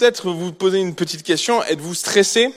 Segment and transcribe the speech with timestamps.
[0.00, 1.62] peut-être vous poser une petite question.
[1.62, 2.54] Êtes-vous stressé?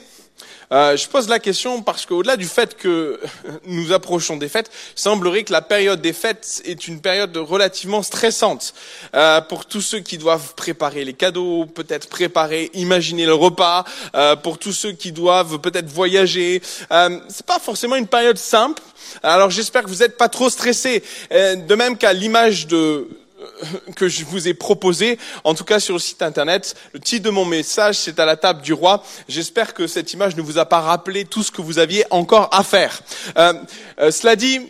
[0.72, 3.20] Euh, je pose la question parce qu'au-delà du fait que
[3.66, 8.72] nous approchons des fêtes, semblerait que la période des fêtes est une période relativement stressante
[9.14, 13.84] euh, pour tous ceux qui doivent préparer les cadeaux, peut-être préparer, imaginer le repas,
[14.14, 16.62] euh, pour tous ceux qui doivent peut-être voyager.
[16.92, 18.82] Euh, c'est pas forcément une période simple.
[19.22, 21.02] Alors j'espère que vous n'êtes pas trop stressés.
[21.30, 23.06] Euh, de même qu'à l'image de
[23.96, 26.74] que je vous ai proposé, en tout cas sur le site internet.
[26.92, 29.02] Le titre de mon message, c'est à la table du roi.
[29.28, 32.48] J'espère que cette image ne vous a pas rappelé tout ce que vous aviez encore
[32.52, 33.00] à faire.
[33.36, 33.54] Euh,
[34.00, 34.60] euh, cela dit,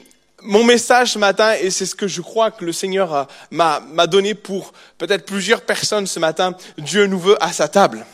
[0.43, 4.35] mon message ce matin, et c'est ce que je crois que le Seigneur m'a donné
[4.35, 8.05] pour peut-être plusieurs personnes ce matin, Dieu nous veut à sa table.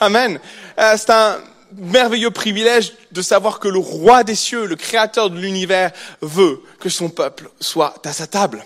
[0.00, 0.38] Amen.
[0.78, 1.38] Euh, c'est un
[1.76, 5.90] merveilleux privilège de savoir que le roi des cieux, le créateur de l'univers,
[6.22, 8.64] veut que son peuple soit à sa table.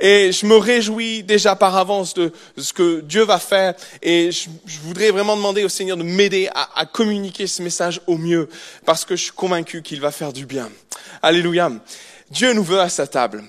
[0.00, 3.74] Et je me réjouis déjà par avance de ce que Dieu va faire.
[4.02, 4.48] Et je,
[4.82, 8.48] voudrais vraiment demander au Seigneur de m'aider à, communiquer ce message au mieux,
[8.86, 10.70] parce que je suis convaincu qu'il va faire du bien.
[11.22, 11.70] Alléluia.
[12.30, 13.44] Dieu nous veut à sa table.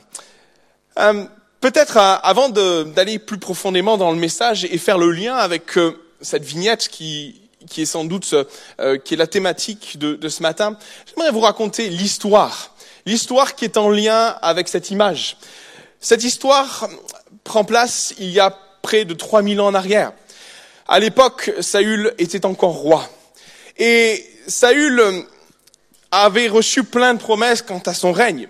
[0.99, 1.23] Euh,
[1.61, 5.93] peut-être euh, avant d'aller plus profondément dans le message et faire le lien avec euh,
[6.19, 8.35] cette vignette qui, qui est sans doute
[9.05, 13.77] qui est la thématique de, de ce matin, j'aimerais vous raconter l'histoire, l'histoire qui est
[13.77, 15.37] en lien avec cette image.
[16.03, 16.89] Cette histoire
[17.43, 20.13] prend place il y a près de 3000 ans en arrière.
[20.87, 23.07] À l'époque, Saül était encore roi.
[23.77, 24.99] Et Saül
[26.09, 28.49] avait reçu plein de promesses quant à son règne.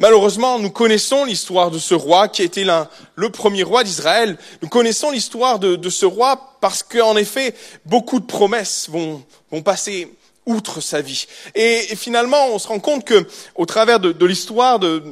[0.00, 2.66] Malheureusement, nous connaissons l'histoire de ce roi qui était
[3.14, 4.36] le premier roi d'Israël.
[4.60, 7.54] Nous connaissons l'histoire de, ce roi parce qu'en effet,
[7.86, 9.24] beaucoup de promesses vont,
[9.62, 10.12] passer
[10.44, 11.24] outre sa vie.
[11.54, 15.02] Et, finalement, on se rend compte que, au travers de l'histoire de,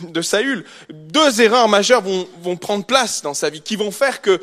[0.00, 4.20] de Saül, deux erreurs majeures vont, vont prendre place dans sa vie, qui vont faire
[4.20, 4.40] que,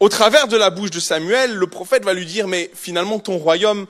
[0.00, 3.38] au travers de la bouche de Samuel, le prophète va lui dire, mais finalement ton
[3.38, 3.86] royaume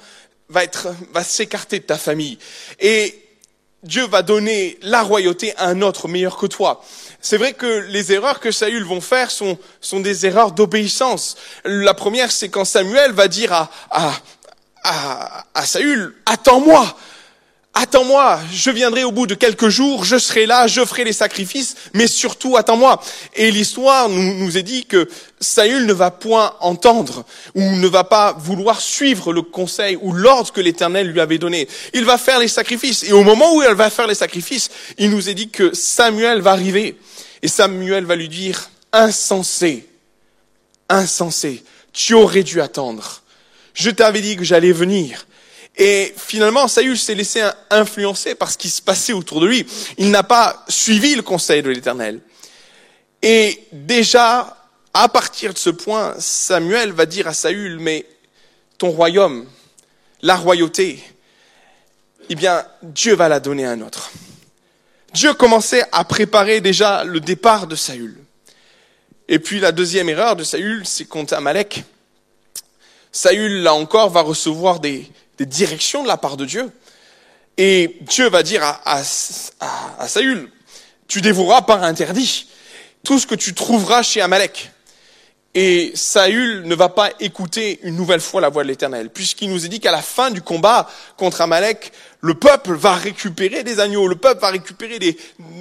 [0.49, 2.39] va être, va s'écarter de ta famille.
[2.81, 3.21] Et
[3.83, 6.83] Dieu va donner la royauté à un autre meilleur que toi.
[7.21, 11.37] C'est vrai que les erreurs que Saül vont faire sont, sont des erreurs d'obéissance.
[11.65, 14.13] La première, c'est quand Samuel va dire à, à,
[14.85, 16.97] à, à Saül, attends-moi,
[17.75, 21.75] attends-moi, je viendrai au bout de quelques jours, je serai là, je ferai les sacrifices,
[21.93, 23.03] mais surtout attends-moi.
[23.35, 25.09] Et l'histoire nous, nous est dit que
[25.41, 27.25] Saül ne va point entendre
[27.55, 31.69] ou ne va pas vouloir suivre le conseil ou l'ordre que l'Éternel lui avait donné.
[31.93, 33.03] Il va faire les sacrifices.
[33.03, 36.41] Et au moment où il va faire les sacrifices, il nous est dit que Samuel
[36.41, 36.97] va arriver.
[37.43, 39.87] Et Samuel va lui dire, insensé,
[40.89, 41.63] insensé,
[41.93, 43.23] tu aurais dû attendre.
[43.75, 45.27] Je t'avais dit que j'allais venir.
[45.77, 49.67] Et finalement, Saül s'est laissé influencer par ce qui se passait autour de lui.
[49.99, 52.21] Il n'a pas suivi le conseil de l'Éternel.
[53.23, 54.57] Et déjà,
[54.93, 58.07] à partir de ce point, Samuel va dire à Saül, mais
[58.79, 59.47] ton royaume,
[60.23, 61.03] la royauté,
[62.29, 64.11] eh bien, Dieu va la donner à un autre.
[65.13, 68.17] Dieu commençait à préparer déjà le départ de Saül.
[69.29, 71.83] Et puis la deuxième erreur de Saül, c'est contre Amalek.
[73.11, 76.71] Saül, là encore, va recevoir des, des directions de la part de Dieu.
[77.57, 79.03] Et Dieu va dire à, à,
[79.99, 80.51] à, Saül,
[81.07, 82.49] tu dévoueras par interdit
[83.05, 84.71] tout ce que tu trouveras chez Amalek.
[85.57, 89.65] Et Saül ne va pas écouter une nouvelle fois la voix de l'Éternel, puisqu'il nous
[89.65, 94.09] est dit qu'à la fin du combat contre Amalek, le peuple va récupérer des agneaux,
[94.09, 95.17] le peuple va récupérer des,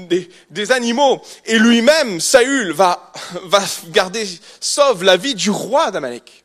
[0.09, 3.12] des, des animaux, et lui-même, Saül, va,
[3.44, 4.28] va garder
[4.59, 6.42] sauve la vie du roi d'Amalek.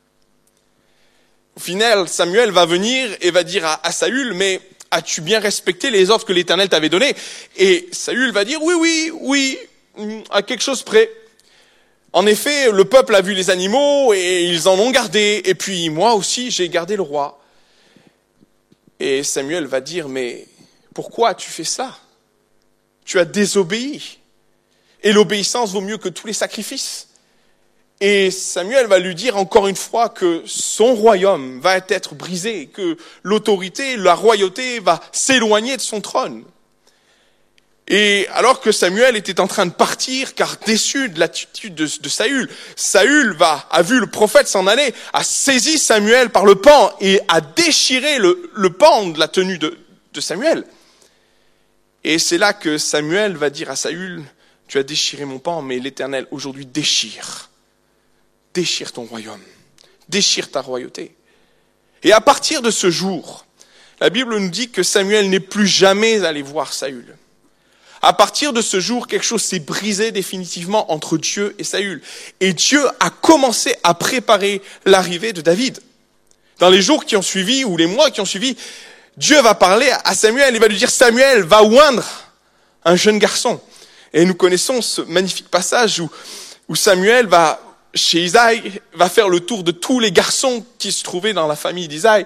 [1.59, 4.61] Au final, Samuel va venir et va dire à, Saül, mais
[4.91, 7.13] as-tu bien respecté les ordres que l'Éternel t'avait donnés?
[7.57, 9.59] Et Saül va dire, oui, oui, oui,
[9.97, 11.11] mm, à quelque chose près.
[12.13, 15.89] En effet, le peuple a vu les animaux et ils en ont gardé, et puis
[15.89, 17.43] moi aussi j'ai gardé le roi.
[19.01, 20.47] Et Samuel va dire, mais
[20.93, 21.99] pourquoi tu fais ça?
[23.03, 24.19] Tu as désobéi.
[25.03, 27.08] Et l'obéissance vaut mieux que tous les sacrifices.
[28.01, 32.95] Et Samuel va lui dire encore une fois que son royaume va être brisé, que
[33.23, 36.45] l'autorité, la royauté va s'éloigner de son trône.
[37.89, 42.47] Et alors que Samuel était en train de partir, car déçu de l'attitude de, Saül,
[42.75, 47.19] Saül va, a vu le prophète s'en aller, a saisi Samuel par le pan et
[47.27, 50.63] a déchiré le, pan de la tenue de Samuel.
[52.03, 54.23] Et c'est là que Samuel va dire à Saül,
[54.67, 57.48] tu as déchiré mon pan, mais l'Éternel aujourd'hui déchire
[58.53, 59.41] déchire ton royaume,
[60.07, 61.15] déchire ta royauté.
[62.03, 63.45] Et à partir de ce jour,
[63.99, 67.15] la Bible nous dit que Samuel n'est plus jamais allé voir Saül.
[68.01, 72.01] À partir de ce jour, quelque chose s'est brisé définitivement entre Dieu et Saül.
[72.39, 75.81] Et Dieu a commencé à préparer l'arrivée de David.
[76.59, 78.55] Dans les jours qui ont suivi, ou les mois qui ont suivi,
[79.17, 82.07] Dieu va parler à Samuel, il va lui dire, Samuel va oindre
[82.85, 83.59] un jeune garçon.
[84.13, 86.09] Et nous connaissons ce magnifique passage où,
[86.69, 87.61] où Samuel va,
[87.93, 91.55] chez Isaïe, va faire le tour de tous les garçons qui se trouvaient dans la
[91.55, 92.25] famille d'Isaïe.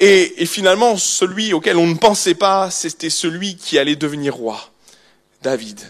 [0.00, 4.70] Et, et finalement, celui auquel on ne pensait pas, c'était celui qui allait devenir roi.
[5.42, 5.80] David.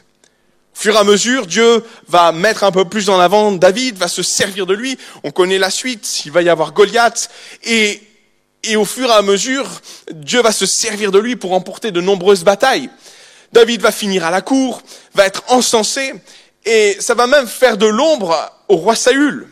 [0.75, 4.09] Au fur et à mesure, Dieu va mettre un peu plus en avant David, va
[4.09, 4.99] se servir de lui.
[5.23, 7.31] On connaît la suite, il va y avoir Goliath.
[7.65, 8.03] Et,
[8.65, 9.69] et au fur et à mesure,
[10.13, 12.91] Dieu va se servir de lui pour emporter de nombreuses batailles.
[13.53, 14.83] David va finir à la cour,
[15.15, 16.15] va être encensé,
[16.65, 19.49] et ça va même faire de l'ombre au roi Saül.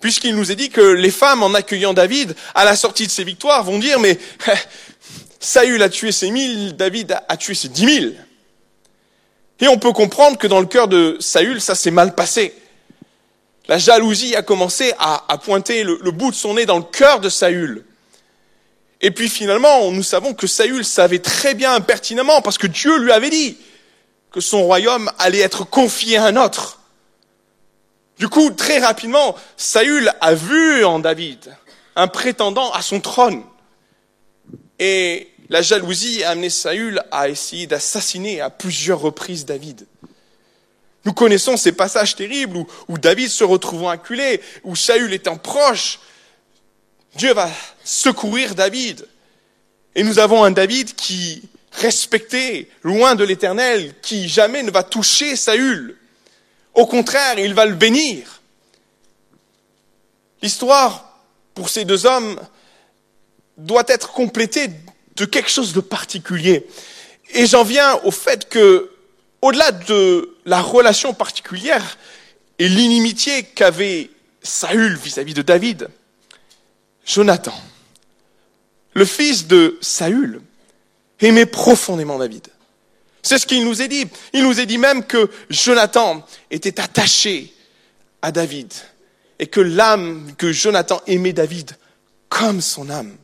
[0.00, 3.24] Puisqu'il nous est dit que les femmes, en accueillant David, à la sortie de ses
[3.24, 4.18] victoires, vont dire, mais
[5.40, 8.16] Saül a tué ses mille, David a tué ses dix mille.
[9.60, 12.52] Et on peut comprendre que dans le cœur de Saül, ça s'est mal passé.
[13.68, 17.28] La jalousie a commencé à, pointer le, bout de son nez dans le cœur de
[17.28, 17.84] Saül.
[19.00, 23.12] Et puis finalement, nous savons que Saül savait très bien pertinemment, parce que Dieu lui
[23.12, 23.56] avait dit
[24.32, 26.80] que son royaume allait être confié à un autre.
[28.18, 31.54] Du coup, très rapidement, Saül a vu en David
[31.96, 33.42] un prétendant à son trône.
[34.78, 39.86] Et la jalousie a amené Saül à essayer d'assassiner à plusieurs reprises David.
[41.04, 45.98] Nous connaissons ces passages terribles où, David se retrouvant acculé, où Saül étant proche,
[47.16, 47.50] Dieu va
[47.84, 49.06] secourir David.
[49.94, 51.42] Et nous avons un David qui,
[51.72, 55.96] respecté, loin de l'éternel, qui jamais ne va toucher Saül.
[56.74, 58.40] Au contraire, il va le bénir.
[60.42, 61.18] L'histoire,
[61.54, 62.38] pour ces deux hommes,
[63.56, 64.68] doit être complétée
[65.16, 66.66] de quelque chose de particulier.
[67.34, 68.90] Et j'en viens au fait que,
[69.40, 71.98] au-delà de la relation particulière
[72.58, 74.10] et l'inimitié qu'avait
[74.42, 75.88] Saül vis-à-vis de David,
[77.04, 77.54] Jonathan,
[78.94, 80.40] le fils de Saül,
[81.22, 82.46] aimait profondément David.
[83.22, 84.06] C'est ce qu'il nous est dit.
[84.32, 87.52] Il nous est dit même que Jonathan était attaché
[88.20, 88.72] à David
[89.38, 91.76] et que l'âme, que Jonathan aimait David
[92.28, 93.16] comme son âme.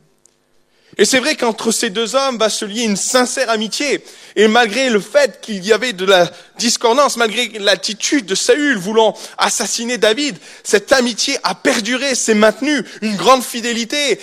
[0.97, 4.03] Et c'est vrai qu'entre ces deux hommes va se lier une sincère amitié.
[4.35, 9.15] Et malgré le fait qu'il y avait de la discordance, malgré l'attitude de Saül voulant
[9.37, 14.19] assassiner David, cette amitié a perduré, s'est maintenue, une grande fidélité,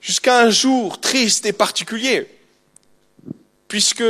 [0.00, 2.28] jusqu'à un jour triste et particulier.
[3.68, 4.04] Puisque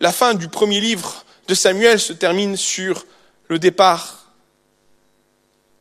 [0.00, 3.04] la fin du premier livre de Samuel se termine sur
[3.48, 4.32] le départ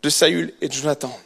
[0.01, 1.17] de Saül et de Jonathan.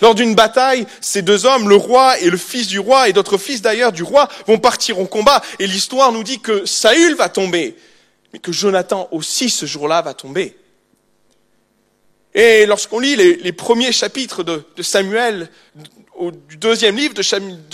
[0.00, 3.38] Lors d'une bataille, ces deux hommes, le roi et le fils du roi, et d'autres
[3.38, 5.40] fils d'ailleurs du roi, vont partir au combat.
[5.60, 7.76] Et l'histoire nous dit que Saül va tomber,
[8.32, 10.56] mais que Jonathan aussi ce jour-là va tomber.
[12.34, 15.50] Et lorsqu'on lit les, premiers chapitres de, Samuel,
[16.22, 17.22] au, deuxième livre de,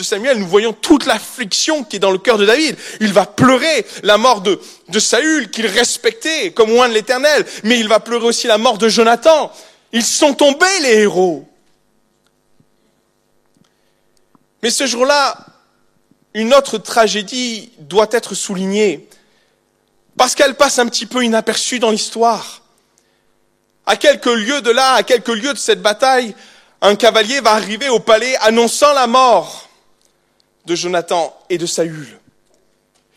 [0.03, 2.77] Samuel, nous voyons toute l'affliction qui est dans le cœur de David.
[3.01, 4.59] Il va pleurer la mort de,
[4.99, 8.89] Saül, qu'il respectait comme loin de l'éternel, mais il va pleurer aussi la mort de
[8.89, 9.53] Jonathan.
[9.93, 11.47] Ils sont tombés, les héros.
[14.63, 15.47] Mais ce jour-là,
[16.35, 19.09] une autre tragédie doit être soulignée,
[20.17, 22.63] parce qu'elle passe un petit peu inaperçue dans l'histoire.
[23.87, 26.35] À quelques lieues de là, à quelques lieues de cette bataille,
[26.81, 29.69] un cavalier va arriver au palais annonçant la mort
[30.67, 32.19] de Jonathan et de Saül.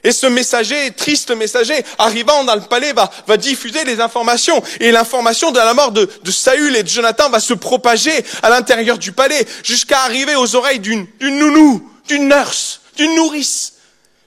[0.04, 4.62] Et ce messager, triste messager, arrivant dans le palais, va, diffuser les informations.
[4.80, 8.50] Et l'information de la mort de, de, Saül et de Jonathan va se propager à
[8.50, 13.74] l'intérieur du palais, jusqu'à arriver aux oreilles d'une nounou, d'une nurse, d'une nourrice,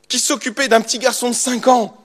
[0.08, 2.03] qui s'occupait d'un petit garçon de cinq ans.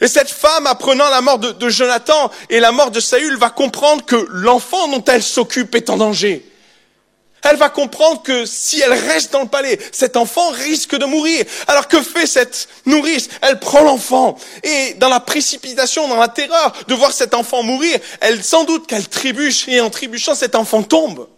[0.00, 4.04] Et cette femme, apprenant la mort de, Jonathan et la mort de Saül, va comprendre
[4.04, 6.44] que l'enfant dont elle s'occupe est en danger
[7.48, 11.44] elle va comprendre que si elle reste dans le palais, cet enfant risque de mourir.
[11.68, 13.28] Alors que fait cette nourrice?
[13.40, 17.98] Elle prend l'enfant et dans la précipitation, dans la terreur de voir cet enfant mourir,
[18.20, 21.28] elle sans doute qu'elle trébuche et en trébuchant, cet enfant tombe.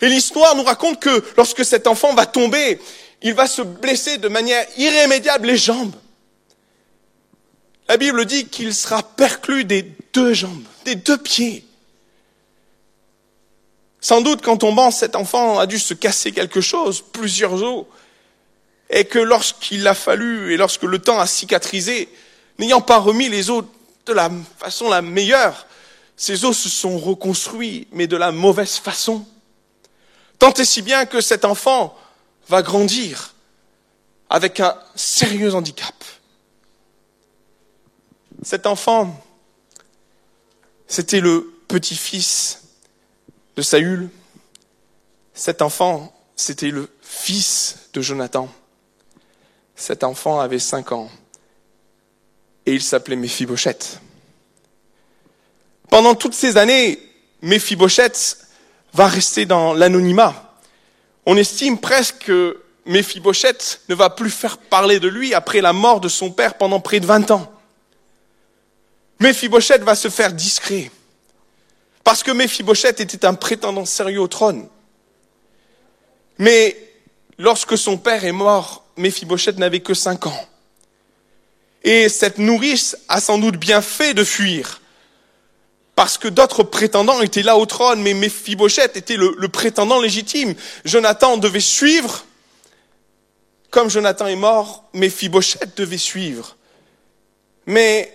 [0.00, 2.80] Et l'histoire nous raconte que lorsque cet enfant va tomber,
[3.22, 5.94] il va se blesser de manière irrémédiable les jambes.
[7.88, 11.64] La Bible dit qu'il sera perclus des deux jambes, des deux pieds.
[14.00, 17.86] Sans doute qu'en tombant, cet enfant a dû se casser quelque chose, plusieurs os,
[18.90, 22.08] et que lorsqu'il a fallu, et lorsque le temps a cicatrisé,
[22.58, 23.64] n'ayant pas remis les os
[24.06, 25.66] de la façon la meilleure,
[26.16, 29.26] ces os se sont reconstruits, mais de la mauvaise façon.
[30.38, 31.96] Tant et si bien que cet enfant
[32.48, 33.34] va grandir
[34.30, 35.94] avec un sérieux handicap.
[38.44, 39.24] Cet enfant,
[40.86, 42.62] c'était le petit-fils
[43.56, 44.10] de Saül.
[45.32, 48.52] Cet enfant, c'était le fils de Jonathan.
[49.74, 51.10] Cet enfant avait cinq ans
[52.66, 54.00] et il s'appelait Méphibosheth.
[55.88, 56.98] Pendant toutes ces années,
[57.40, 58.46] Méphibosheth
[58.92, 60.54] va rester dans l'anonymat.
[61.24, 66.00] On estime presque que Méphibosheth ne va plus faire parler de lui après la mort
[66.00, 67.53] de son père pendant près de 20 ans.
[69.20, 70.90] Méphibosheth va se faire discret.
[72.02, 74.68] Parce que Méphibosheth était un prétendant sérieux au trône.
[76.38, 76.76] Mais
[77.38, 80.48] lorsque son père est mort, Méphibosheth n'avait que cinq ans.
[81.82, 84.80] Et cette nourrice a sans doute bien fait de fuir.
[85.94, 90.54] Parce que d'autres prétendants étaient là au trône, mais Méphibosheth était le, prétendant légitime.
[90.84, 92.24] Jonathan devait suivre.
[93.70, 96.56] Comme Jonathan est mort, Méphibosheth devait suivre.
[97.66, 98.12] Mais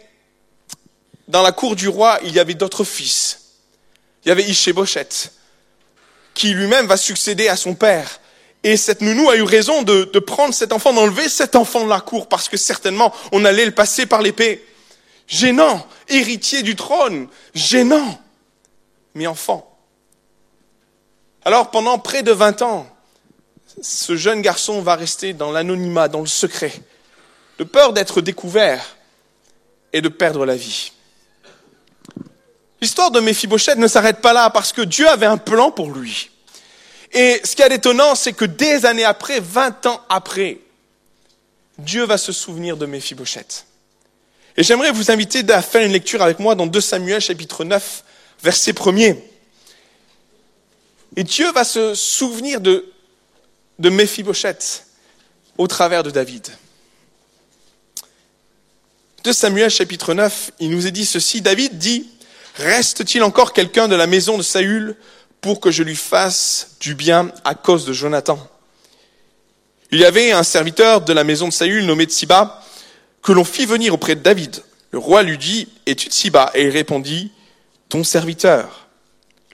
[1.29, 3.39] dans la cour du roi, il y avait d'autres fils.
[4.25, 5.31] Il y avait Ishéboshet,
[6.33, 8.19] qui lui-même va succéder à son père.
[8.63, 11.89] Et cette nounou a eu raison de, de prendre cet enfant, d'enlever cet enfant de
[11.89, 14.65] la cour, parce que certainement on allait le passer par l'épée.
[15.27, 18.19] Gênant, héritier du trône, gênant,
[19.13, 19.77] mais enfant.
[21.45, 22.87] Alors pendant près de 20 ans,
[23.81, 26.73] ce jeune garçon va rester dans l'anonymat, dans le secret,
[27.59, 28.97] de peur d'être découvert
[29.93, 30.91] et de perdre la vie.
[32.81, 36.29] L'histoire de Méphibosheth ne s'arrête pas là parce que Dieu avait un plan pour lui.
[37.11, 40.59] Et ce qui est étonnant, c'est que des années après, 20 ans après,
[41.77, 43.65] Dieu va se souvenir de Méphibosheth.
[44.55, 48.03] Et j'aimerais vous inviter à faire une lecture avec moi dans 2 Samuel chapitre 9,
[48.43, 49.17] verset 1er.
[51.15, 52.85] Et Dieu va se souvenir de,
[53.79, 54.85] de Méphibosheth
[55.57, 56.47] au travers de David.
[59.23, 62.09] 2 Samuel chapitre 9, il nous est dit ceci, David dit,
[62.59, 64.97] Reste-t-il encore quelqu'un de la maison de Saül
[65.39, 68.37] pour que je lui fasse du bien à cause de Jonathan?
[69.91, 72.61] Il y avait un serviteur de la maison de Saül nommé Tsiba
[73.23, 74.61] que l'on fit venir auprès de David.
[74.91, 77.31] Le roi lui dit, es-tu Tsiba Et il répondit,
[77.87, 78.89] ton serviteur.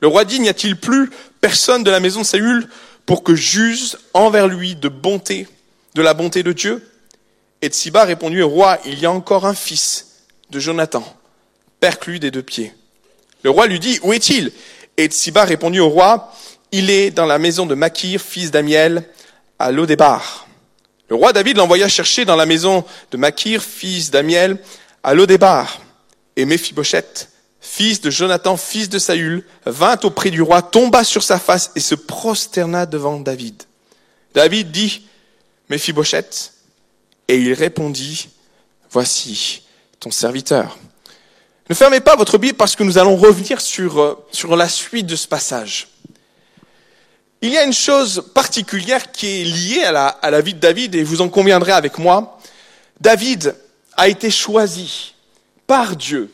[0.02, 2.68] Le roi dit, n'y a-t-il plus personne de la maison de Saül
[3.06, 5.48] pour que j'use envers lui de bonté,
[5.94, 6.84] de la bonté de Dieu?
[7.62, 11.06] Et Tsiba répondit au roi, il y a encore un fils de Jonathan,
[11.80, 12.74] perclus des deux pieds.
[13.46, 14.52] Le roi lui dit, où est-il?
[14.98, 16.34] Et Tsiba répondit au roi,
[16.72, 19.08] il est dans la maison de Makir, fils d'Amiel,
[19.60, 20.48] à Lodébar.
[21.10, 24.58] Le roi David l'envoya chercher dans la maison de Makir, fils d'Amiel,
[25.04, 25.80] à Lodébar.
[26.36, 27.30] Et Méphibosheth,
[27.62, 31.82] fils de Jonathan, fils de Saül, vint auprès du roi, tomba sur sa face et
[31.82, 33.62] se prosterna devant David.
[34.34, 35.06] David dit,
[35.70, 36.52] Méphibosheth,
[37.28, 38.28] et il répondit,
[38.90, 39.62] voici
[40.00, 40.80] ton serviteur.
[41.68, 45.08] Ne fermez pas votre Bible parce que nous allons revenir sur, euh, sur la suite
[45.08, 45.88] de ce passage.
[47.42, 50.60] Il y a une chose particulière qui est liée à la, à la vie de
[50.60, 52.40] David et vous en conviendrez avec moi.
[53.02, 53.56] David
[53.98, 55.16] a été choisi
[55.66, 56.32] par Dieu.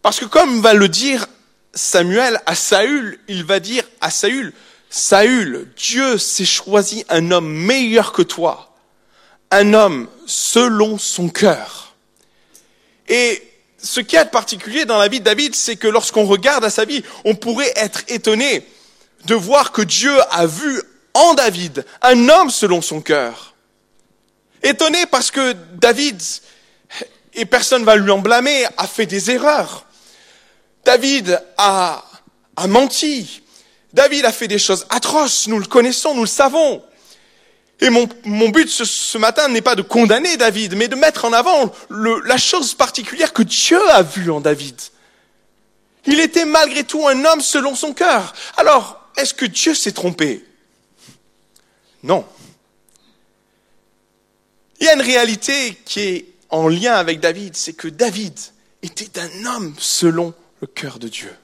[0.00, 1.26] Parce que comme va le dire
[1.74, 4.52] Samuel à Saül, il va dire à Saül,
[4.90, 8.72] Saül, Dieu s'est choisi un homme meilleur que toi,
[9.50, 11.94] un homme selon son cœur.
[13.08, 13.42] Et
[13.84, 16.84] ce qui est particulier dans la vie de David, c'est que lorsqu'on regarde à sa
[16.84, 18.66] vie, on pourrait être étonné
[19.26, 23.54] de voir que Dieu a vu en David un homme selon son cœur.
[24.62, 26.20] Étonné parce que David,
[27.34, 29.84] et personne va lui en blâmer, a fait des erreurs.
[30.84, 32.02] David a
[32.66, 33.42] menti.
[33.92, 35.46] David a fait des choses atroces.
[35.46, 36.82] Nous le connaissons, nous le savons.
[37.84, 41.70] Et mon, but ce, matin n'est pas de condamner David, mais de mettre en avant
[41.90, 44.80] la chose particulière que Dieu a vue en David.
[46.06, 48.32] Il était malgré tout un homme selon son cœur.
[48.56, 50.42] Alors, est-ce que Dieu s'est trompé?
[52.02, 52.24] Non.
[54.80, 58.38] Il y a une réalité qui est en lien avec David, c'est que David
[58.82, 61.34] était un homme selon le cœur de Dieu.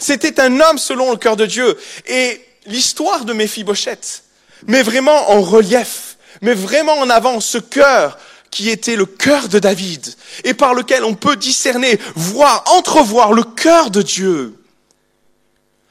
[0.00, 1.78] C'était un homme selon le cœur de Dieu.
[2.08, 4.24] Et l'histoire de Méphibosheth,
[4.66, 8.18] mais vraiment en relief, mais vraiment en avant ce cœur
[8.50, 13.42] qui était le cœur de David et par lequel on peut discerner, voir, entrevoir le
[13.42, 14.54] cœur de Dieu.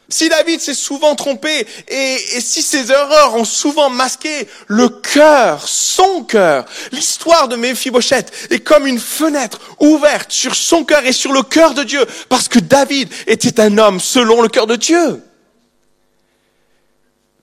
[0.09, 5.67] Si David s'est souvent trompé et, et, si ses erreurs ont souvent masqué le cœur,
[5.67, 11.33] son cœur, l'histoire de Méphibosheth est comme une fenêtre ouverte sur son cœur et sur
[11.33, 15.21] le cœur de Dieu parce que David était un homme selon le cœur de Dieu.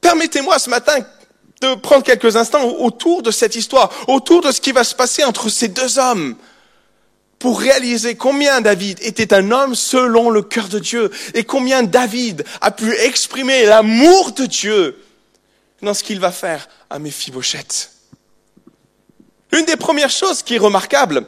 [0.01, 0.99] Permettez-moi ce matin
[1.61, 5.25] de prendre quelques instants autour de cette histoire, autour de ce qui va se passer
[5.25, 6.37] entre ces deux hommes,
[7.39, 12.45] pour réaliser combien David était un homme selon le cœur de Dieu et combien David
[12.61, 14.99] a pu exprimer l'amour de Dieu
[15.83, 17.91] dans ce qu'il va faire à Méphibosheth.
[19.53, 21.27] Une des premières choses qui est remarquable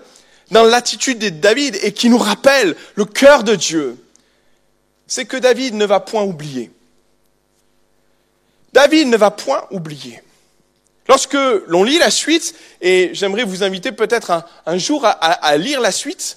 [0.50, 3.97] dans l'attitude de David et qui nous rappelle le cœur de Dieu,
[5.06, 6.71] c'est que David ne va point oublier.
[8.76, 10.21] David ne va point oublier.
[11.09, 15.90] Lorsque l'on lit la suite, et j'aimerais vous inviter peut-être un, jour à, lire la
[15.90, 16.37] suite,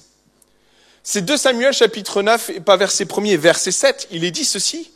[1.02, 4.90] c'est 2 Samuel chapitre 9, et pas verset 1er, verset 7, il est dit ceci.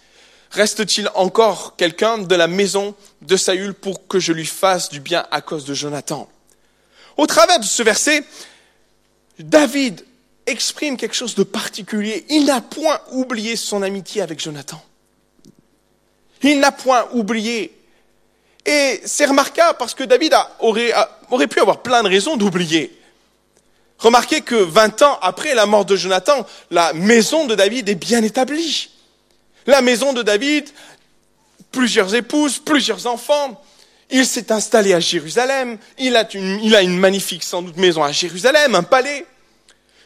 [0.53, 5.27] Reste-t-il encore quelqu'un de la maison de Saül pour que je lui fasse du bien
[5.31, 6.31] à cause de Jonathan?
[7.19, 8.25] Au travers de ce verset,
[9.39, 10.03] David
[10.47, 12.25] exprime quelque chose de particulier.
[12.31, 14.83] Il n'a point oublié son amitié avec Jonathan.
[16.45, 17.75] Il n'a point oublié.
[18.67, 22.97] Et c'est remarquable parce que David aurait, pu avoir plein de raisons d'oublier.
[23.99, 28.23] Remarquez que 20 ans après la mort de Jonathan, la maison de David est bien
[28.23, 28.91] établie.
[29.67, 30.69] La maison de David,
[31.73, 33.63] plusieurs épouses, plusieurs enfants.
[34.11, 35.79] Il s'est installé à Jérusalem.
[35.99, 39.25] Il a, une, magnifique, sans doute, maison à Jérusalem, un palais.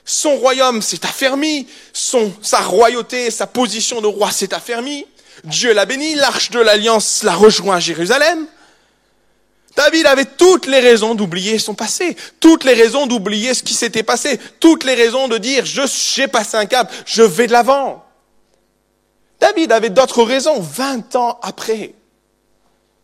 [0.04, 1.66] Son royaume s'est affermi.
[1.92, 5.04] Sa royauté, sa position de roi s'est affermie.
[5.44, 6.14] Dieu l'a béni.
[6.14, 8.46] L'arche de l'alliance l'a rejoint à Jérusalem.
[9.76, 14.02] David avait toutes les raisons d'oublier son passé, toutes les raisons d'oublier ce qui s'était
[14.02, 18.04] passé, toutes les raisons de dire je j'ai passé un cap, je vais de l'avant.
[19.38, 21.94] David avait d'autres raisons 20 ans après.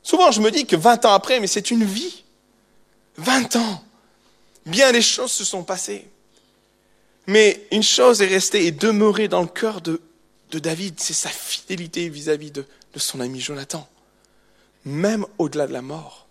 [0.02, 2.24] Souvent, je me dis que 20 ans après, mais c'est une vie.
[3.18, 3.84] 20 ans.
[4.66, 6.08] Bien des choses se sont passées.
[7.26, 10.00] Mais une chose est restée et demeurée dans le cœur de,
[10.58, 12.64] David, c'est sa fidélité vis-à-vis de,
[12.96, 13.88] son ami Jonathan.
[14.84, 16.26] Même au-delà de la mort.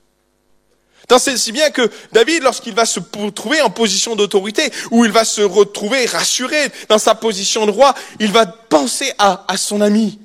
[1.07, 2.99] Tant c'est si bien que David, lorsqu'il va se
[3.31, 7.93] trouver en position d'autorité, où il va se retrouver rassuré dans sa position de roi,
[8.19, 10.19] il va penser à son ami.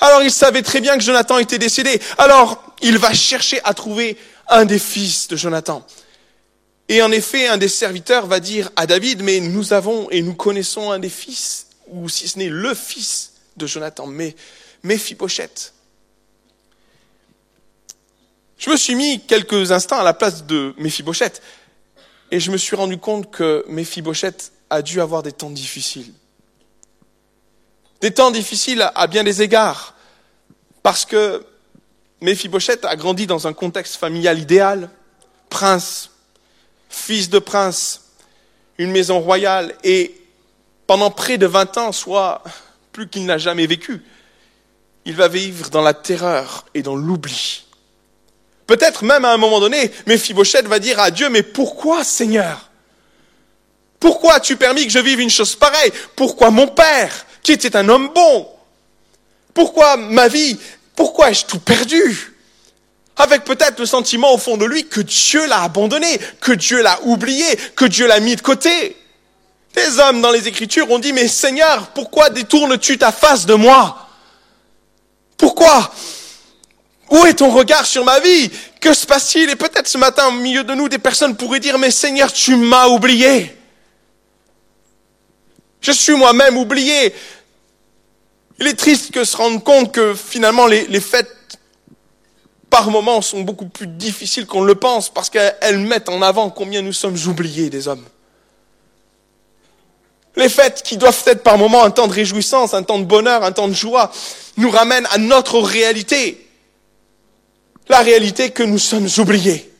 [0.00, 1.98] Alors il savait très bien que Jonathan était décédé.
[2.18, 5.86] Alors il va chercher à trouver un des fils de Jonathan.
[6.88, 10.34] Et en effet, un des serviteurs va dire à David, mais nous avons et nous
[10.34, 14.34] connaissons un des fils, ou si ce n'est le fils de Jonathan, mais
[14.82, 15.72] Méphibosheth.
[18.58, 21.42] Je me suis mis quelques instants à la place de Méphibosheth
[22.30, 26.12] et je me suis rendu compte que Méphibosheth a dû avoir des temps difficiles.
[28.00, 29.94] Des temps difficiles à bien des égards
[30.82, 31.44] parce que
[32.20, 34.90] Méphibosheth a grandi dans un contexte familial idéal,
[35.50, 36.10] prince,
[36.88, 38.02] fils de prince,
[38.78, 40.14] une maison royale et
[40.86, 42.42] pendant près de 20 ans, soit
[42.92, 44.02] plus qu'il n'a jamais vécu,
[45.04, 47.64] il va vivre dans la terreur et dans l'oubli.
[48.66, 52.70] Peut-être même à un moment donné, Mephibosheth va dire à Dieu, mais pourquoi Seigneur?
[54.00, 55.92] Pourquoi as-tu permis que je vive une chose pareille?
[56.16, 58.48] Pourquoi mon père, qui était un homme bon?
[59.52, 60.58] Pourquoi ma vie
[60.96, 62.32] Pourquoi ai-je tout perdu?
[63.16, 67.00] Avec peut-être le sentiment au fond de lui que Dieu l'a abandonné, que Dieu l'a
[67.04, 68.96] oublié, que Dieu l'a mis de côté.
[69.74, 74.08] Des hommes dans les Écritures ont dit, mais Seigneur, pourquoi détournes-tu ta face de moi?
[75.36, 75.92] Pourquoi?
[77.10, 78.50] Où est ton regard sur ma vie?
[78.80, 79.50] Que se passe-t-il?
[79.50, 82.56] Et peut-être ce matin, au milieu de nous, des personnes pourraient dire, mais Seigneur, tu
[82.56, 83.56] m'as oublié.
[85.80, 87.14] Je suis moi-même oublié.
[88.58, 91.58] Il est triste que se rendre compte que finalement les, les fêtes,
[92.70, 96.80] par moments, sont beaucoup plus difficiles qu'on le pense parce qu'elles mettent en avant combien
[96.80, 98.04] nous sommes oubliés des hommes.
[100.36, 103.44] Les fêtes qui doivent être par moments un temps de réjouissance, un temps de bonheur,
[103.44, 104.10] un temps de joie,
[104.56, 106.40] nous ramènent à notre réalité
[107.88, 109.70] la réalité que nous sommes oubliés.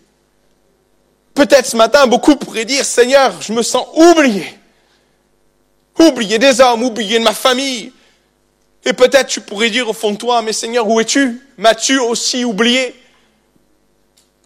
[1.34, 4.46] Peut-être ce matin, beaucoup pourraient dire, Seigneur, je me sens oublié.
[5.98, 7.92] Oublié des hommes, oublié de ma famille.
[8.84, 11.40] Et peut-être tu pourrais dire au fond de toi, mais Seigneur, où es-tu?
[11.56, 12.94] M'as-tu aussi oublié?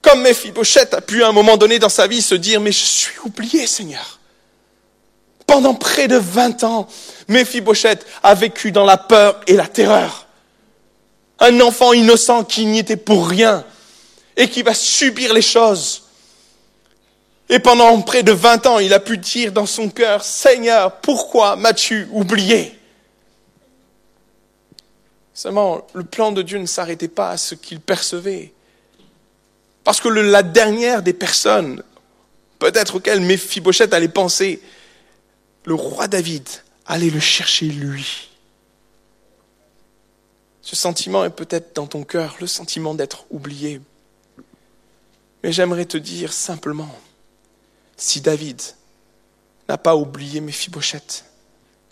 [0.00, 2.84] Comme Mephibosheth a pu à un moment donné dans sa vie se dire, mais je
[2.84, 4.17] suis oublié, Seigneur.
[5.48, 6.86] Pendant près de 20 ans,
[7.26, 10.26] Mephibosheth a vécu dans la peur et la terreur.
[11.40, 13.64] Un enfant innocent qui n'y était pour rien
[14.36, 16.02] et qui va subir les choses.
[17.48, 21.56] Et pendant près de 20 ans, il a pu dire dans son cœur, Seigneur, pourquoi
[21.56, 22.78] m'as-tu oublié?
[25.32, 28.52] Seulement, le plan de Dieu ne s'arrêtait pas à ce qu'il percevait.
[29.82, 31.82] Parce que la dernière des personnes,
[32.58, 34.60] peut-être auxquelles Méphibosheth allait penser,
[35.68, 36.48] le roi David
[36.86, 38.30] allait le chercher lui.
[40.62, 43.82] Ce sentiment est peut-être dans ton cœur, le sentiment d'être oublié.
[45.42, 46.90] Mais j'aimerais te dire simplement,
[47.98, 48.62] si David
[49.68, 51.26] n'a pas oublié Méphibosheth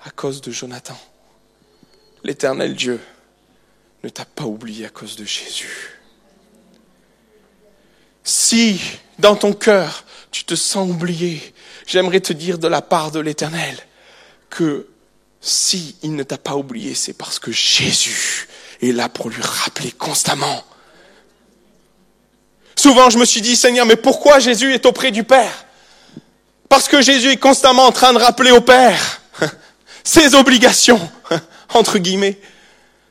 [0.03, 0.99] à cause de Jonathan.
[2.25, 2.99] L'éternel Dieu
[4.05, 6.01] ne t'a pas oublié à cause de Jésus.
[8.25, 8.81] Si
[9.19, 10.05] dans ton cœur
[10.37, 11.41] tu te sens oublié,
[11.87, 13.75] j'aimerais te dire de la part de l'Éternel
[14.51, 14.87] que
[15.41, 18.47] si il ne t'a pas oublié, c'est parce que Jésus
[18.83, 20.63] est là pour lui rappeler constamment.
[22.75, 25.65] Souvent, je me suis dit, Seigneur, mais pourquoi Jésus est auprès du Père?
[26.69, 29.23] Parce que Jésus est constamment en train de rappeler au Père
[30.05, 31.01] ses obligations,
[31.73, 32.39] entre guillemets.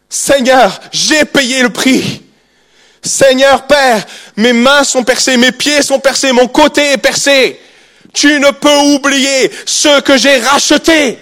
[0.09, 2.23] Seigneur, j'ai payé le prix.
[3.05, 4.03] Seigneur Père,
[4.35, 7.59] mes mains sont percées, mes pieds sont percés, mon côté est percé.
[8.13, 11.19] Tu ne peux oublier ce que j'ai racheté.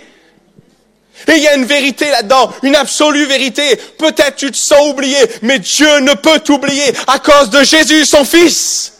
[1.28, 3.76] Et il y a une vérité là-dedans, une absolue vérité.
[3.98, 8.26] Peut-être tu te sens oublié, mais Dieu ne peut t'oublier à cause de Jésus, son
[8.26, 8.94] Fils.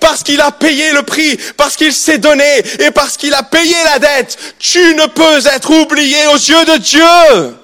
[0.00, 3.74] Parce qu'il a payé le prix, parce qu'il s'est donné et parce qu'il a payé
[3.84, 4.36] la dette.
[4.58, 7.56] Tu ne peux être oublié aux yeux de Dieu.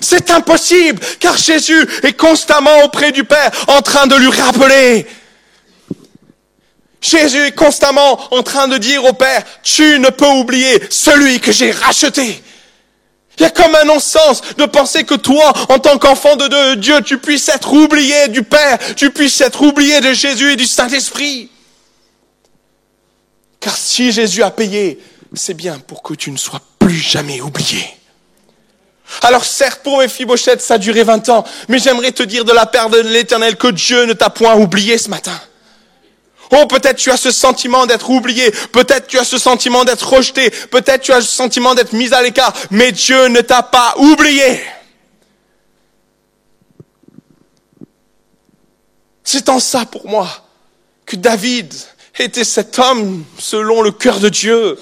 [0.00, 5.06] C'est impossible, car Jésus est constamment auprès du Père en train de lui rappeler.
[7.00, 11.52] Jésus est constamment en train de dire au Père, tu ne peux oublier celui que
[11.52, 12.42] j'ai racheté.
[13.36, 17.02] Il y a comme un non-sens de penser que toi, en tant qu'enfant de Dieu,
[17.02, 21.50] tu puisses être oublié du Père, tu puisses être oublié de Jésus et du Saint-Esprit.
[23.60, 24.98] Car si Jésus a payé,
[25.34, 27.84] c'est bien pour que tu ne sois plus jamais oublié.
[29.22, 32.52] Alors certes, pour mes fibochettes, ça a duré 20 ans, mais j'aimerais te dire de
[32.52, 35.38] la part de l'Éternel que Dieu ne t'a point oublié ce matin.
[36.50, 40.50] Oh, peut-être tu as ce sentiment d'être oublié, peut-être tu as ce sentiment d'être rejeté,
[40.70, 44.60] peut-être tu as ce sentiment d'être mis à l'écart, mais Dieu ne t'a pas oublié.
[49.22, 50.28] C'est en ça pour moi
[51.06, 51.74] que David
[52.18, 54.78] était cet homme selon le cœur de Dieu.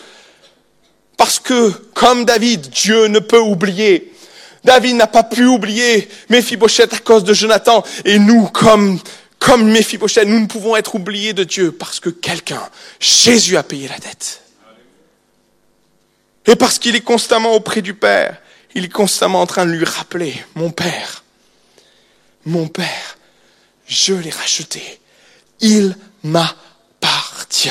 [1.16, 4.11] Parce que, comme David, Dieu ne peut oublier.
[4.64, 7.84] David n'a pas pu oublier Méphibosheth à cause de Jonathan.
[8.04, 8.98] Et nous, comme
[9.42, 12.62] comme nous ne pouvons être oubliés de Dieu parce que quelqu'un,
[13.00, 14.40] Jésus a payé la dette.
[16.46, 18.40] Et parce qu'il est constamment auprès du Père,
[18.74, 21.24] il est constamment en train de lui rappeler, mon Père,
[22.44, 23.18] mon Père,
[23.86, 25.00] je l'ai racheté,
[25.60, 27.70] il m'appartient.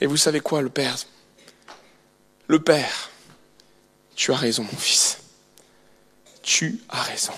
[0.00, 0.96] Et vous savez quoi, le Père?
[2.46, 3.10] Le Père,
[4.16, 5.18] tu as raison, mon fils.
[6.42, 7.34] Tu as raison.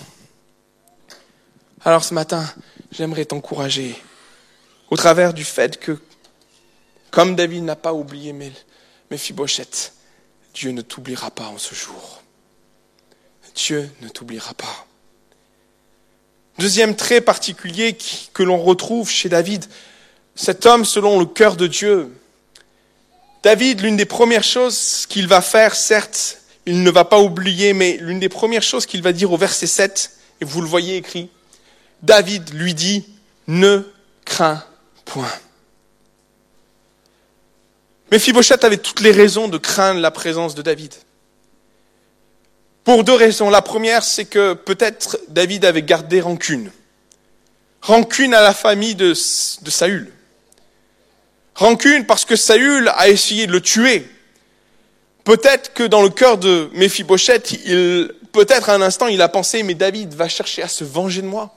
[1.83, 2.51] Alors ce matin,
[2.91, 4.01] j'aimerais t'encourager
[4.89, 5.99] au travers du fait que,
[7.11, 8.33] comme David n'a pas oublié
[9.11, 9.93] Méphibosheth,
[10.53, 12.23] Dieu ne t'oubliera pas en ce jour.
[13.55, 14.87] Dieu ne t'oubliera pas.
[16.57, 17.97] Deuxième trait particulier
[18.33, 19.65] que l'on retrouve chez David,
[20.35, 22.15] cet homme selon le cœur de Dieu.
[23.43, 26.38] David, l'une des premières choses qu'il va faire, certes,
[26.69, 29.65] il ne va pas oublier, mais l'une des premières choses qu'il va dire au verset
[29.65, 31.31] 7, et vous le voyez écrit,
[32.03, 33.09] David lui dit,
[33.47, 33.81] ne
[34.23, 34.63] crains
[35.03, 35.33] point.
[38.11, 40.93] Mephibosheth avait toutes les raisons de craindre la présence de David.
[42.83, 43.49] Pour deux raisons.
[43.49, 46.71] La première, c'est que peut-être David avait gardé rancune.
[47.81, 50.11] Rancune à la famille de, de Saül.
[51.55, 54.07] Rancune parce que Saül a essayé de le tuer.
[55.23, 59.73] Peut-être que dans le cœur de Mephibosheth, il, peut-être un instant, il a pensé, mais
[59.73, 61.55] David va chercher à se venger de moi.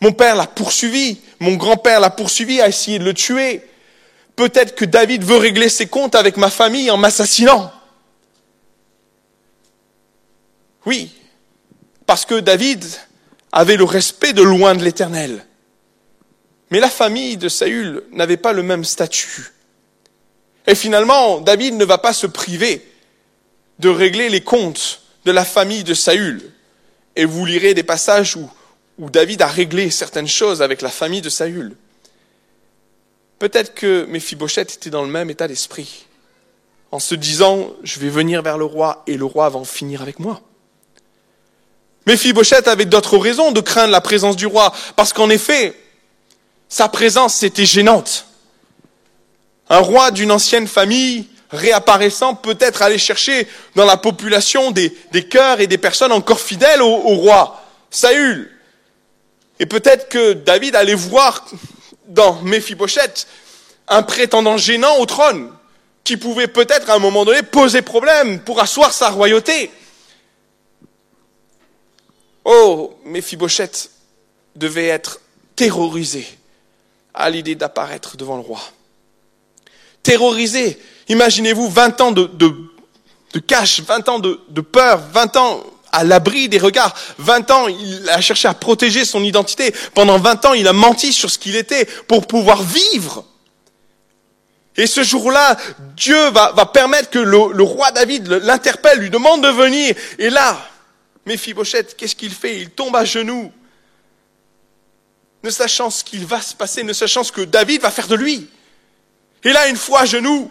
[0.00, 3.62] Mon père l'a poursuivi, mon grand-père l'a poursuivi, a essayé de le tuer.
[4.34, 7.72] Peut-être que David veut régler ses comptes avec ma famille en m'assassinant.
[10.86, 11.12] Oui,
[12.06, 12.84] parce que David
[13.52, 15.46] avait le respect de loin de l'Éternel.
[16.70, 19.51] Mais la famille de Saül n'avait pas le même statut.
[20.66, 22.86] Et finalement, David ne va pas se priver
[23.78, 26.52] de régler les comptes de la famille de Saül.
[27.16, 31.30] Et vous lirez des passages où David a réglé certaines choses avec la famille de
[31.30, 31.74] Saül.
[33.38, 36.06] Peut-être que Mephibosheth était dans le même état d'esprit,
[36.92, 40.00] en se disant, je vais venir vers le roi et le roi va en finir
[40.00, 40.40] avec moi.
[42.06, 45.76] Mephibosheth avait d'autres raisons de craindre la présence du roi, parce qu'en effet,
[46.68, 48.26] sa présence était gênante.
[49.72, 55.60] Un roi d'une ancienne famille réapparaissant peut-être aller chercher dans la population des, des cœurs
[55.60, 57.58] et des personnes encore fidèles au, roi.
[57.90, 58.50] Saül,
[59.58, 61.46] et peut-être que David allait voir
[62.06, 63.26] dans Méphibosheth
[63.88, 65.50] un prétendant gênant au trône,
[66.04, 69.70] qui pouvait peut-être à un moment donné poser problème pour asseoir sa royauté.
[72.44, 73.90] Oh, Méphibosheth
[74.54, 75.18] devait être
[75.56, 76.28] terrorisé
[77.14, 78.60] à l'idée d'apparaître devant le roi.
[80.02, 80.78] Terrorisé.
[81.08, 82.54] Imaginez-vous 20 ans de, de,
[83.32, 86.94] de cash, 20 ans de, peur, 20 ans à l'abri des regards.
[87.18, 89.74] 20 ans, il a cherché à protéger son identité.
[89.94, 93.24] Pendant 20 ans, il a menti sur ce qu'il était pour pouvoir vivre.
[94.76, 95.56] Et ce jour-là,
[95.96, 99.94] Dieu va, va, permettre que le, roi David l'interpelle, lui demande de venir.
[100.18, 100.66] Et là,
[101.26, 102.58] Méphibosheth, qu'est-ce qu'il fait?
[102.58, 103.52] Il tombe à genoux,
[105.42, 108.14] ne sachant ce qu'il va se passer, ne sachant ce que David va faire de
[108.14, 108.48] lui.
[109.44, 110.50] Et là, une fois à genoux,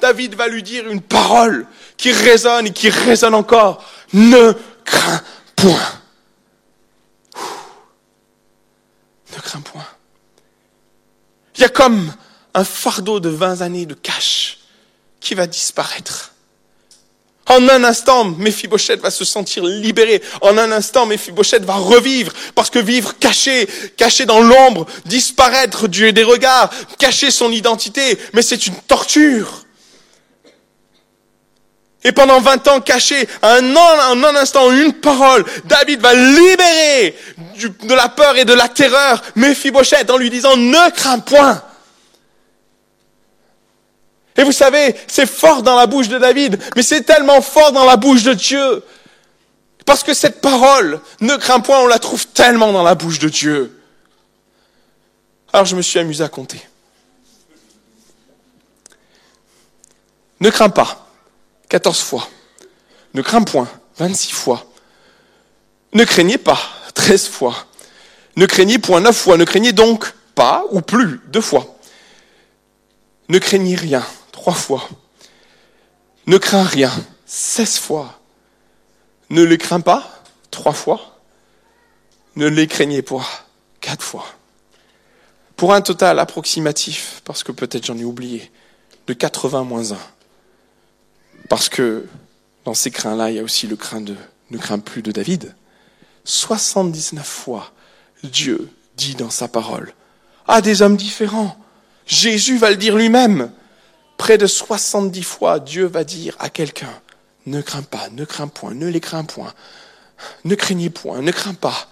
[0.00, 3.84] David va lui dire une parole qui résonne et qui résonne encore.
[4.12, 4.52] Ne
[4.84, 5.22] crains
[5.56, 5.92] point.
[9.34, 9.86] Ne crains point.
[11.56, 12.12] Il y a comme
[12.54, 14.58] un fardeau de 20 années de cash
[15.20, 16.29] qui va disparaître.
[17.46, 20.22] En un instant, Méphibosheth va se sentir libéré.
[20.40, 22.32] En un instant, Méphibosheth va revivre.
[22.54, 28.42] Parce que vivre caché, caché dans l'ombre, disparaître du des regards, cacher son identité, mais
[28.42, 29.64] c'est une torture.
[32.02, 37.16] Et pendant 20 ans caché, un, en un instant, une parole, David va libérer
[37.82, 41.62] de la peur et de la terreur Méphibosheth en lui disant ne crains point.
[44.40, 47.84] Et vous savez, c'est fort dans la bouche de David, mais c'est tellement fort dans
[47.84, 48.82] la bouche de Dieu.
[49.84, 53.28] Parce que cette parole, ne crains point, on la trouve tellement dans la bouche de
[53.28, 53.78] Dieu.
[55.52, 56.58] Alors je me suis amusé à compter.
[60.40, 61.06] Ne crains pas,
[61.68, 62.26] 14 fois.
[63.12, 64.64] Ne crains point, 26 fois.
[65.92, 66.58] Ne craignez pas,
[66.94, 67.66] 13 fois.
[68.36, 69.36] Ne craignez point, 9 fois.
[69.36, 71.76] Ne craignez donc pas ou plus, deux fois.
[73.28, 74.02] Ne craignez rien,
[74.40, 74.88] trois fois.
[76.26, 76.90] Ne crains rien,
[77.26, 78.18] seize fois.
[79.28, 81.20] Ne les crains pas, trois fois.
[82.36, 83.26] Ne les craignez pas,
[83.82, 84.24] quatre fois.
[85.56, 88.50] Pour un total approximatif, parce que peut-être j'en ai oublié,
[89.06, 89.98] de 80 moins 1.
[91.50, 92.06] Parce que
[92.64, 94.16] dans ces crains-là, il y a aussi le craint de
[94.50, 95.54] ne crains plus de David.
[96.24, 97.72] 79 fois,
[98.24, 99.92] Dieu dit dans sa parole
[100.48, 101.58] à des hommes différents.
[102.06, 103.52] Jésus va le dire lui-même.
[104.20, 106.92] Près de 70 fois, Dieu va dire à quelqu'un,
[107.46, 109.54] ne crains pas, ne crains point, ne les crains point,
[110.44, 111.88] ne craignez point, ne crains pas,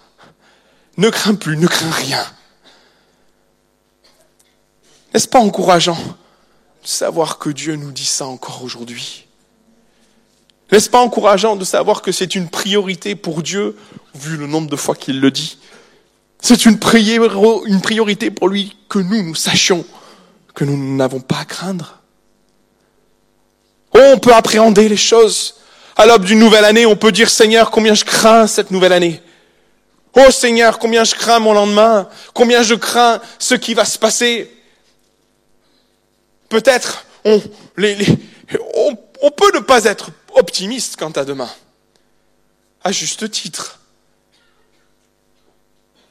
[0.97, 2.23] ne crains plus, ne crains rien.
[5.11, 5.97] N'est-ce pas encourageant
[6.83, 9.25] de savoir que Dieu nous dit ça encore aujourd'hui?
[10.71, 13.75] N'est-ce pas encourageant de savoir que c'est une priorité pour Dieu,
[14.13, 15.57] vu le nombre de fois qu'il le dit?
[16.39, 16.77] C'est une,
[17.65, 19.83] une priorité pour lui que nous, nous sachions
[20.53, 21.98] que nous n'avons pas à craindre.
[23.93, 25.55] Oh, on peut appréhender les choses.
[25.95, 29.21] À l'aube d'une nouvelle année, on peut dire Seigneur, combien je crains cette nouvelle année.
[30.15, 34.51] Oh Seigneur, combien je crains mon lendemain, combien je crains ce qui va se passer.
[36.47, 37.41] Peut-être on,
[39.31, 41.49] peut ne pas être optimiste quant à demain,
[42.83, 43.79] à juste titre.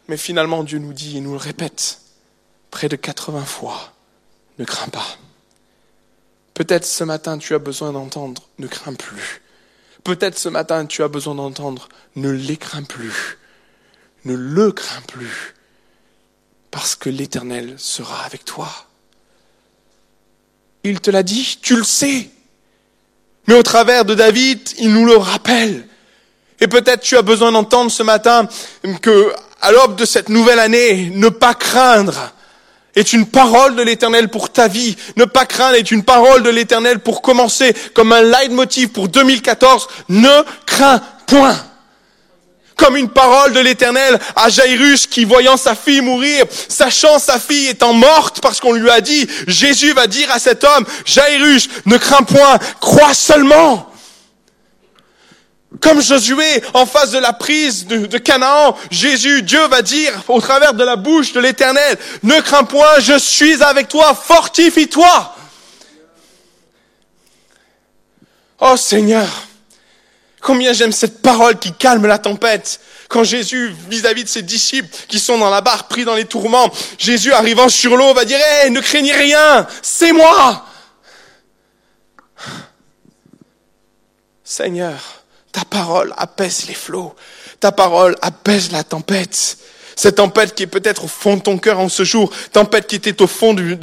[0.06, 2.00] Mais finalement, Dieu nous dit et nous le répète
[2.70, 3.92] près de 80 fois,
[4.58, 5.06] ne crains pas.
[6.59, 9.42] Peut-être ce matin tu as besoin d'entendre ne crains plus.
[10.03, 13.38] Peut-être ce matin tu as besoin d'entendre ne les crains plus.
[14.25, 15.55] Ne le crains plus.
[16.73, 18.68] Parce que l'Éternel sera avec toi.
[20.83, 22.29] Il te l'a dit, tu le sais.
[23.47, 25.87] Mais au travers de David, il nous le rappelle.
[26.61, 28.49] Et peut-être tu as besoin d'entendre ce matin
[29.01, 32.33] que, à l'aube de cette nouvelle année, ne pas craindre
[32.94, 34.96] est une parole de l'éternel pour ta vie.
[35.16, 39.88] Ne pas craindre est une parole de l'éternel pour commencer comme un leitmotiv pour 2014.
[40.09, 41.57] Ne crains point.
[42.77, 47.68] Comme une parole de l'éternel à Jairus qui, voyant sa fille mourir, sachant sa fille
[47.68, 51.96] étant morte parce qu'on lui a dit, Jésus va dire à cet homme, Jairus, ne
[51.96, 53.88] crains point, crois seulement.
[55.81, 60.72] Comme Josué, en face de la prise de, Canaan, Jésus, Dieu va dire au travers
[60.72, 65.37] de la bouche de l'Éternel, ne crains point, je suis avec toi, fortifie-toi.
[68.61, 69.28] Oh Seigneur,
[70.40, 72.81] combien j'aime cette parole qui calme la tempête.
[73.09, 76.70] Quand Jésus, vis-à-vis de ses disciples qui sont dans la barre, pris dans les tourments,
[76.98, 80.66] Jésus arrivant sur l'eau va dire, hé, ne craignez rien, c'est moi.
[84.44, 85.17] Seigneur,
[85.59, 87.14] ta parole apaise les flots.
[87.59, 89.59] Ta parole apaise la tempête.
[89.97, 92.94] Cette tempête qui est peut-être au fond de ton cœur en ce jour, tempête qui
[92.94, 93.77] était au fond de,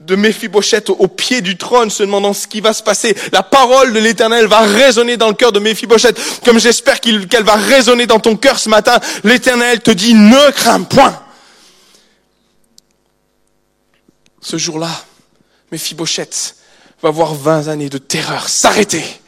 [0.00, 3.16] de Méphibosheth, au, pied du trône, se demandant ce qui va se passer.
[3.32, 7.56] La parole de l'Éternel va résonner dans le cœur de Méphibosheth, comme j'espère qu'elle va
[7.56, 9.00] résonner dans ton cœur ce matin.
[9.24, 11.18] L'Éternel te dit, ne crains point.
[14.42, 14.90] Ce jour-là,
[15.70, 16.56] Méphibosheth
[17.00, 19.21] va voir 20 années de terreur s'arrêter.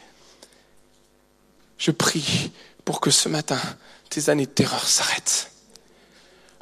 [1.85, 2.51] Je prie
[2.83, 3.59] pour que ce matin,
[4.09, 5.51] tes années de terreur s'arrêtent.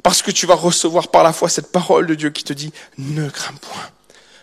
[0.02, 2.74] Parce que tu vas recevoir par la foi cette parole de Dieu qui te dit,
[2.98, 3.90] ne crains point,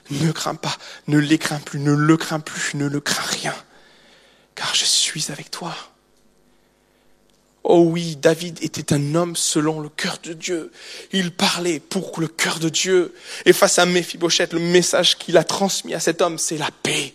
[0.10, 3.54] ne crains pas, ne les crains plus, ne le crains plus, ne le crains rien,
[4.56, 5.76] car je suis avec toi.
[7.64, 10.72] Oh oui, David était un homme selon le cœur de Dieu.
[11.12, 13.14] Il parlait pour le cœur de Dieu.
[13.46, 17.14] Et face à Méphibosheth, le message qu'il a transmis à cet homme, c'est la paix.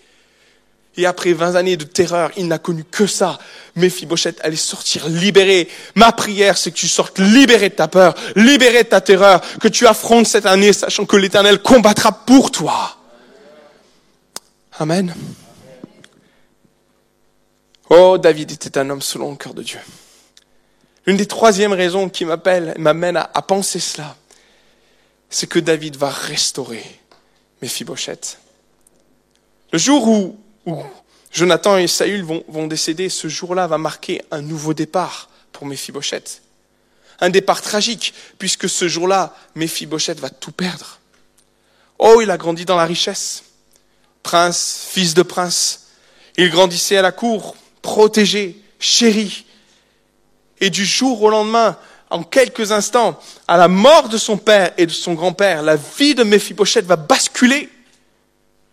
[0.96, 3.38] Et après 20 années de terreur, il n'a connu que ça.
[3.74, 5.68] Méphibosheth allait sortir libéré.
[5.94, 9.68] Ma prière, c'est que tu sortes libéré de ta peur, libéré de ta terreur, que
[9.68, 12.96] tu affrontes cette année, sachant que l'Éternel combattra pour toi.
[14.78, 15.14] Amen.
[17.90, 19.78] Oh, David était un homme selon le cœur de Dieu.
[21.06, 24.16] Une des troisièmes raisons qui m'appelle, m'amène à, penser cela,
[25.30, 26.84] c'est que David va restaurer
[27.62, 28.38] Méphibosheth.
[29.72, 30.82] Le jour où où
[31.32, 36.42] Jonathan et Saül vont, décéder, ce jour-là va marquer un nouveau départ pour Méphibosheth.
[37.20, 40.98] Un départ tragique, puisque ce jour-là, Méphibosheth va tout perdre.
[41.98, 43.44] Oh, il a grandi dans la richesse.
[44.22, 45.88] Prince, fils de prince.
[46.36, 49.46] Il grandissait à la cour, protégé, chéri.
[50.60, 51.78] Et du jour au lendemain,
[52.10, 56.14] en quelques instants, à la mort de son père et de son grand-père, la vie
[56.14, 57.68] de Méphibosheth va basculer.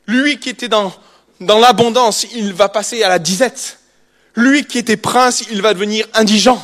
[0.07, 0.93] Lui qui était dans
[1.39, 3.79] dans l'abondance, il va passer à la disette.
[4.35, 6.61] Lui qui était prince, il va devenir indigent.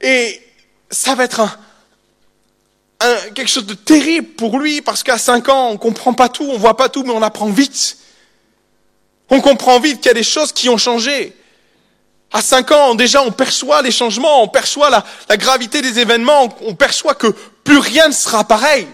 [0.00, 0.42] Et
[0.90, 1.58] ça va être
[3.34, 6.58] quelque chose de terrible pour lui, parce qu'à cinq ans, on comprend pas tout, on
[6.58, 7.98] voit pas tout, mais on apprend vite.
[9.30, 11.36] On comprend vite qu'il y a des choses qui ont changé.
[12.32, 16.74] À cinq ans, déjà, on perçoit les changements, on perçoit la gravité des événements, on
[16.74, 17.28] perçoit que
[17.64, 18.86] plus rien ne sera pareil.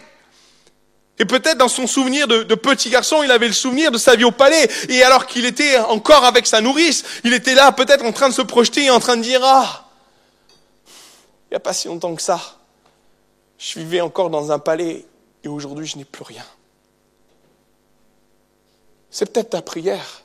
[1.18, 4.24] Et peut-être dans son souvenir de, petit garçon, il avait le souvenir de sa vie
[4.24, 4.68] au palais.
[4.88, 8.34] Et alors qu'il était encore avec sa nourrice, il était là peut-être en train de
[8.34, 9.88] se projeter et en train de dire, ah,
[11.46, 12.40] il n'y a pas si longtemps que ça,
[13.58, 15.04] je vivais encore dans un palais
[15.44, 16.44] et aujourd'hui je n'ai plus rien.
[19.10, 20.22] C'est peut-être ta prière.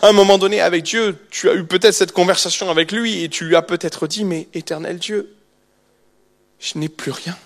[0.00, 3.28] À un moment donné, avec Dieu, tu as eu peut-être cette conversation avec lui et
[3.28, 5.36] tu lui as peut-être dit, mais éternel Dieu,
[6.58, 7.38] je n'ai plus rien.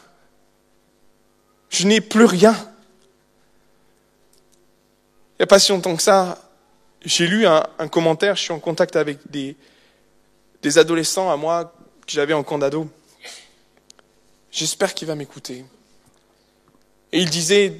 [1.71, 2.55] Je n'ai plus rien.
[5.35, 6.39] Il n'y a pas si longtemps que ça,
[7.05, 9.57] j'ai lu un, commentaire, je suis en contact avec des,
[10.79, 11.73] adolescents à moi
[12.07, 12.89] que j'avais en camp d'ado.
[14.51, 15.65] J'espère qu'il va m'écouter.
[17.13, 17.79] Et il disait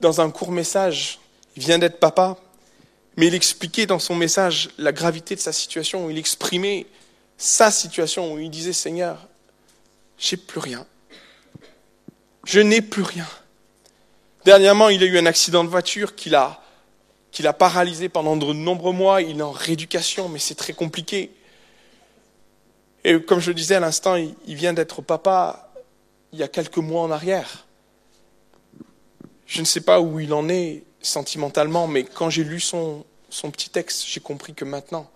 [0.00, 1.18] dans un court message,
[1.56, 2.38] il vient d'être papa,
[3.16, 6.86] mais il expliquait dans son message la gravité de sa situation, il exprimait
[7.36, 9.26] sa situation, où il disait Seigneur,
[10.16, 10.86] j'ai plus rien.
[12.44, 13.28] Je n'ai plus rien.
[14.44, 16.60] Dernièrement, il a eu un accident de voiture qui l'a,
[17.30, 19.22] qui l'a paralysé pendant de nombreux mois.
[19.22, 21.30] Il est en rééducation, mais c'est très compliqué.
[23.04, 25.72] Et comme je le disais à l'instant, il vient d'être papa
[26.32, 27.66] il y a quelques mois en arrière.
[29.46, 33.50] Je ne sais pas où il en est sentimentalement, mais quand j'ai lu son, son
[33.50, 35.10] petit texte, j'ai compris que maintenant,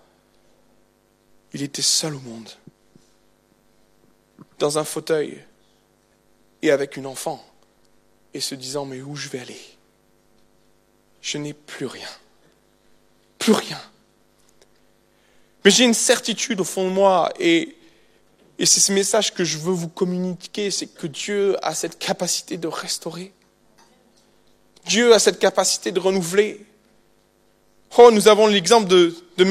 [1.55, 2.51] il était seul au monde,
[4.59, 5.43] dans un fauteuil,
[6.63, 7.45] et avec une enfant
[8.35, 9.61] et se disant mais où je vais aller?
[11.21, 12.09] Je n'ai plus rien.
[13.39, 13.81] Plus rien.
[15.65, 17.77] Mais j'ai une certitude au fond de moi et,
[18.59, 22.57] et c'est ce message que je veux vous communiquer, c'est que Dieu a cette capacité
[22.57, 23.33] de restaurer.
[24.87, 26.65] Dieu a cette capacité de renouveler.
[27.99, 29.45] Oh, nous avons l'exemple de, de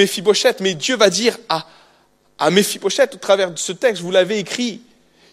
[0.61, 1.67] mais Dieu va dire à,
[2.37, 4.81] à au travers de ce texte, vous l'avez écrit,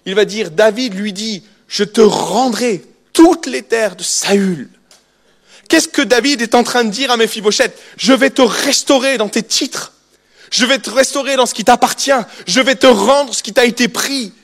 [0.05, 4.69] il va dire, David lui dit, je te rendrai toutes les terres de Saül.
[5.71, 7.73] Qu'est-ce que David est en train de dire à Méphibosheth?
[7.97, 9.95] Je vais te restaurer dans tes titres.
[10.51, 12.11] Je vais te restaurer dans ce qui t'appartient.
[12.47, 14.35] Je vais te rendre ce qui t'a été pris.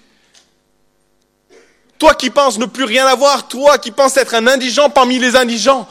[1.98, 5.36] Toi qui penses ne plus rien avoir, toi qui penses être un indigent parmi les
[5.36, 5.86] indigents,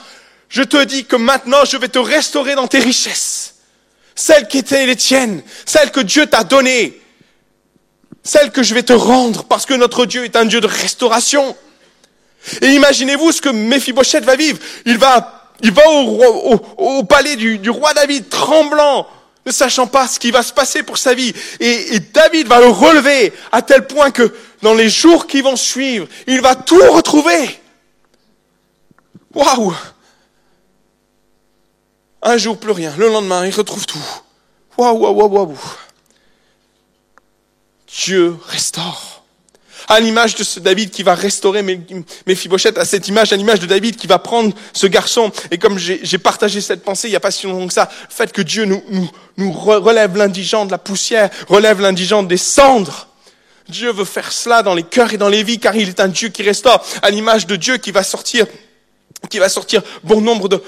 [0.49, 3.53] je te dis que maintenant je vais te restaurer dans tes richesses.
[4.15, 6.99] Celles qui étaient les tiennes, celles que Dieu t'a données
[8.27, 11.55] celle que je vais te rendre, parce que notre Dieu est un Dieu de restauration.
[12.61, 14.59] Et imaginez-vous ce que Méphibosheth va vivre.
[14.85, 19.07] Il va, il va au, palais du, roi David, tremblant,
[19.45, 21.33] ne sachant pas ce qui va se passer pour sa vie.
[21.61, 25.55] Et, et David va le relever à tel point que dans les jours qui vont
[25.55, 27.57] suivre, il va tout retrouver.
[29.33, 29.73] Waouh
[32.23, 32.93] Un jour, plus rien.
[32.97, 34.03] Le lendemain, il retrouve tout.
[34.77, 35.57] Waouh, waouh, waouh, waouh.
[37.87, 39.23] Dieu restaure.
[39.89, 41.63] à l'image de ce David qui va restaurer
[42.25, 45.31] Méphibosheth, à cette image, à l'image de David qui va prendre ce garçon.
[45.49, 48.13] Et comme j'ai partagé cette pensée il n'y a pas si longtemps que ça, le
[48.13, 53.07] fait que Dieu nous, nous, nous relève l'indigent de la poussière, relève l'indigent des cendres.
[53.69, 56.07] Dieu veut faire cela dans les cœurs et dans les vies, car il est un
[56.09, 58.45] Dieu qui restaure, à l'image de Dieu qui va sortir
[59.29, 60.61] qui va sortir bon nombre de,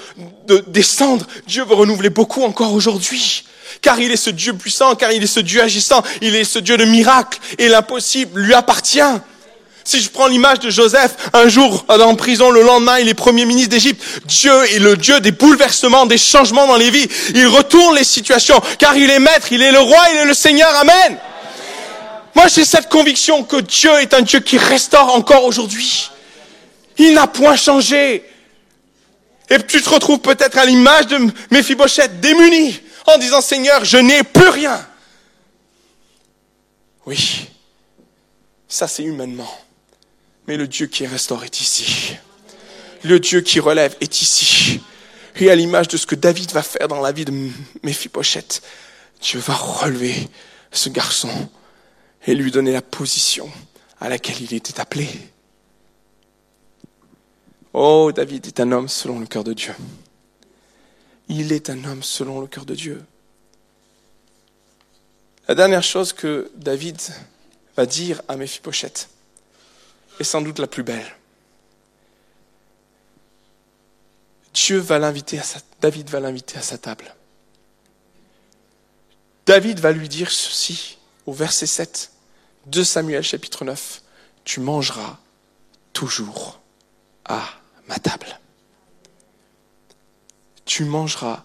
[0.48, 1.26] de, des cendres.
[1.46, 3.44] Dieu veut renouveler beaucoup encore aujourd'hui.
[3.82, 6.58] Car il est ce Dieu puissant, car il est ce Dieu agissant, il est ce
[6.58, 9.00] Dieu de miracles, et l'impossible lui appartient.
[9.84, 13.44] Si je prends l'image de Joseph, un jour en prison, le lendemain, il est premier
[13.44, 14.02] ministre d'Égypte.
[14.26, 17.08] Dieu est le Dieu des bouleversements, des changements dans les vies.
[17.34, 20.34] Il retourne les situations, car il est maître, il est le roi, il est le
[20.34, 20.72] Seigneur.
[20.76, 21.18] Amen.
[22.34, 26.10] Moi, j'ai cette conviction que Dieu est un Dieu qui restaure encore aujourd'hui.
[26.98, 28.22] Il n'a point changé.
[29.48, 31.18] Et tu te retrouves peut-être à l'image de
[31.50, 34.86] Méphibosheth, démuni, en disant Seigneur, je n'ai plus rien.
[37.06, 37.48] Oui,
[38.68, 39.50] ça c'est humainement.
[40.46, 42.16] Mais le Dieu qui restaure est ici.
[43.04, 44.80] Le Dieu qui relève est ici.
[45.36, 47.32] Et à l'image de ce que David va faire dans la vie de
[47.82, 48.62] Méphibosheth,
[49.22, 50.28] Dieu va relever
[50.72, 51.30] ce garçon
[52.26, 53.50] et lui donner la position
[54.00, 55.08] à laquelle il était appelé.
[57.72, 59.74] Oh, David est un homme selon le cœur de Dieu.
[61.32, 63.04] Il est un homme selon le cœur de Dieu.
[65.46, 67.00] La dernière chose que David
[67.76, 69.08] va dire à Méphibosheth
[70.18, 71.06] est sans doute la plus belle.
[74.52, 75.44] Dieu va l'inviter à
[75.80, 77.14] David va l'inviter à sa table.
[79.46, 82.10] David va lui dire ceci au verset 7
[82.66, 84.02] de Samuel chapitre 9.
[84.42, 85.16] Tu mangeras
[85.92, 86.58] toujours
[87.24, 87.48] à
[87.86, 88.40] ma table.
[90.70, 91.42] Tu mangeras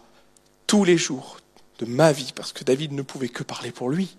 [0.68, 1.40] tous les jours
[1.80, 4.16] de ma vie, parce que David ne pouvait que parler pour lui.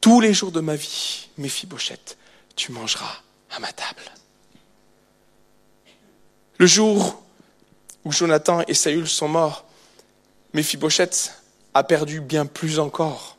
[0.00, 2.18] Tous les jours de ma vie, Méphibosheth,
[2.56, 3.22] tu mangeras
[3.52, 4.02] à ma table.
[6.58, 7.22] Le jour
[8.04, 9.64] où Jonathan et Saül sont morts,
[10.54, 11.32] Méphibosheth
[11.72, 13.36] a perdu bien plus encore.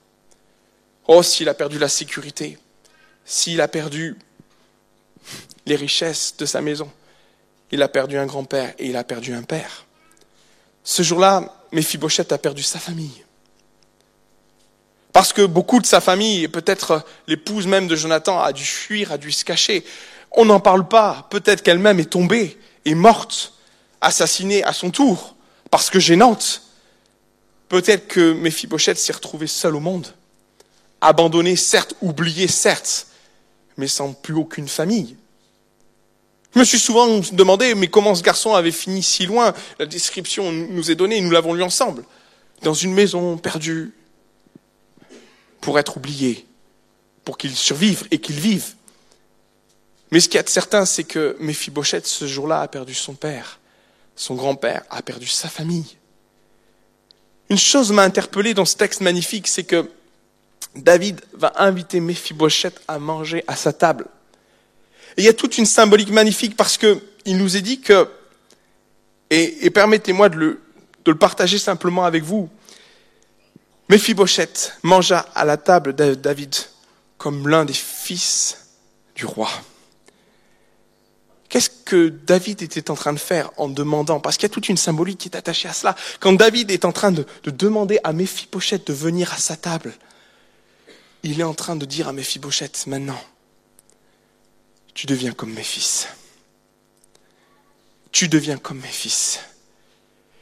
[1.10, 2.58] Oh, s'il a perdu la sécurité,
[3.26, 4.16] s'il a perdu
[5.66, 6.90] les richesses de sa maison,
[7.72, 9.85] il a perdu un grand-père et il a perdu un père.
[10.86, 13.26] Ce jour-là, Méphibosheth a perdu sa famille.
[15.12, 19.12] Parce que beaucoup de sa famille, et peut-être l'épouse même de Jonathan, a dû fuir,
[19.12, 19.84] a dû se cacher.
[20.32, 21.28] On n'en parle pas.
[21.32, 23.54] Peut-être qu'elle-même est tombée, est morte,
[24.00, 25.36] assassinée à son tour,
[25.72, 26.62] parce que gênante.
[27.68, 30.08] Peut-être que Méphibosheth s'est retrouvé seul au monde,
[31.02, 33.08] abandonné, certes, oublié, certes,
[33.78, 35.18] mais sans plus aucune famille.
[36.56, 39.54] Je me suis souvent demandé, mais comment ce garçon avait fini si loin?
[39.78, 42.06] La description nous est donnée, nous l'avons lu ensemble.
[42.62, 43.94] Dans une maison perdue,
[45.60, 46.46] pour être oublié,
[47.26, 48.76] pour qu'il survive et qu'il vive.
[50.12, 53.60] Mais ce qui est certain, c'est que Méphibosheth, ce jour-là, a perdu son père.
[54.16, 55.98] Son grand-père a perdu sa famille.
[57.50, 59.92] Une chose m'a interpellé dans ce texte magnifique, c'est que
[60.74, 64.08] David va inviter Méphibosheth à manger à sa table.
[65.18, 68.08] Et il y a toute une symbolique magnifique parce que il nous est dit que,
[69.30, 70.60] et, permettez-moi de
[71.06, 72.50] le, partager simplement avec vous,
[73.90, 76.56] Méphibosheth mangea à la table de David
[77.18, 78.58] comme l'un des fils
[79.16, 79.50] du roi.
[81.50, 84.20] Qu'est-ce que David était en train de faire en demandant?
[84.20, 85.96] Parce qu'il y a toute une symbolique qui est attachée à cela.
[86.20, 89.94] Quand David est en train de, de demander à Méphibosheth de venir à sa table,
[91.24, 93.20] il est en train de dire à Méphibosheth maintenant,
[94.96, 96.08] tu deviens comme mes fils.
[98.12, 99.40] Tu deviens comme mes fils.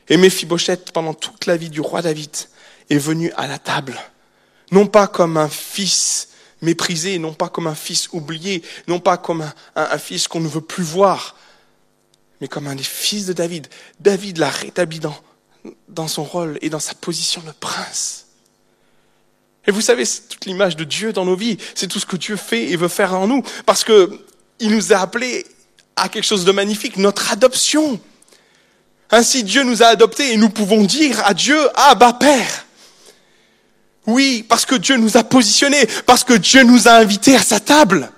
[0.08, 2.30] Et Méphibosheth, pendant toute la vie du roi David,
[2.90, 4.00] est venu à la table,
[4.72, 6.30] non pas comme un fils
[6.62, 10.62] méprisé, non pas comme un fils oublié, non pas comme un, fils qu'on ne veut
[10.62, 11.36] plus voir,
[12.40, 13.68] mais comme un des fils de David.
[14.00, 15.16] David l'a rétabli dans,
[15.88, 18.28] dans son rôle et dans sa position de prince.
[19.66, 21.58] Et vous savez, c'est toute l'image de Dieu dans nos vies.
[21.74, 23.44] C'est tout ce que Dieu fait et veut faire en nous.
[23.66, 24.20] Parce que
[24.64, 25.46] il nous a appelés
[25.96, 28.00] à quelque chose de magnifique, notre adoption.
[29.12, 32.66] Ainsi, Dieu nous a adoptés et nous pouvons dire à Dieu, ah, bah, Père.
[34.08, 37.60] Oui, parce que Dieu nous a positionnés, parce que Dieu nous a invités à sa
[37.60, 38.10] table.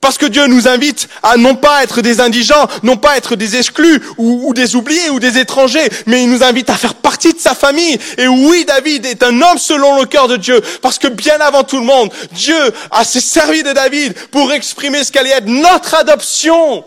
[0.00, 3.56] Parce que Dieu nous invite à non pas être des indigents, non pas être des
[3.56, 7.38] exclus ou, des oubliés ou des étrangers, mais il nous invite à faire partie de
[7.38, 7.98] sa famille.
[8.16, 11.64] Et oui, David est un homme selon le cœur de Dieu, parce que bien avant
[11.64, 12.56] tout le monde, Dieu
[12.90, 16.82] a s'est servi de David pour exprimer ce qu'allait être notre adoption.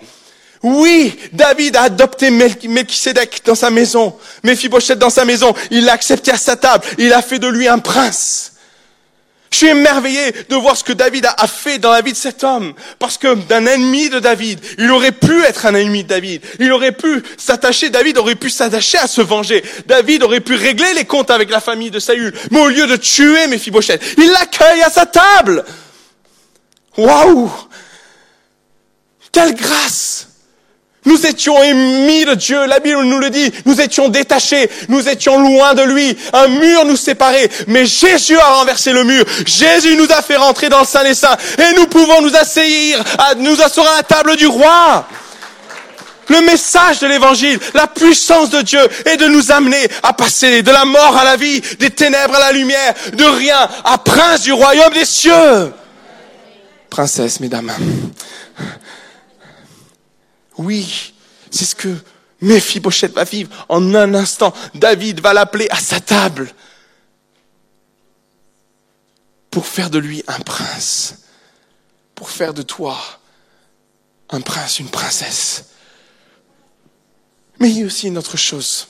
[0.64, 6.32] Oui, David a adopté Melchisedec dans sa maison, Mephibosheth dans sa maison, il l'a accepté
[6.32, 8.53] à sa table, il a fait de lui un prince.
[9.54, 12.44] Je suis émerveillé de voir ce que David a fait dans la vie de cet
[12.44, 12.74] homme.
[12.98, 16.42] Parce que d'un ennemi de David, il aurait pu être un ennemi de David.
[16.60, 19.64] Il aurait pu s'attacher, David aurait pu s'attacher à se venger.
[19.86, 22.34] David aurait pu régler les comptes avec la famille de Saül.
[22.50, 25.64] Mais au lieu de tuer Mephibosheth, il l'accueille à sa table.
[26.98, 27.52] Waouh!
[29.32, 30.30] Quelle grâce!
[31.06, 35.38] Nous étions ennemis de Dieu, la Bible nous le dit, nous étions détachés, nous étions
[35.38, 40.08] loin de lui, un mur nous séparait, mais Jésus a renversé le mur, Jésus nous
[40.12, 43.92] a fait rentrer dans le Saint des Saints, et nous pouvons nous asseoir, nous asseoir
[43.94, 45.06] à la table du roi.
[46.30, 50.72] Le message de l'évangile, la puissance de Dieu est de nous amener à passer de
[50.72, 54.54] la mort à la vie, des ténèbres à la lumière, de rien à prince du
[54.54, 55.74] royaume des cieux.
[56.90, 57.72] Princesse, mesdames.
[60.58, 61.14] Oui,
[61.52, 61.96] c'est ce que
[62.42, 63.66] Mephibosheth va vivre.
[63.70, 66.54] En un instant, David va l'appeler à sa table
[69.50, 71.26] pour faire de lui un prince,
[72.16, 72.98] pour faire de toi
[74.30, 75.66] un prince, une princesse.
[77.60, 78.88] Mais il y a aussi une autre chose,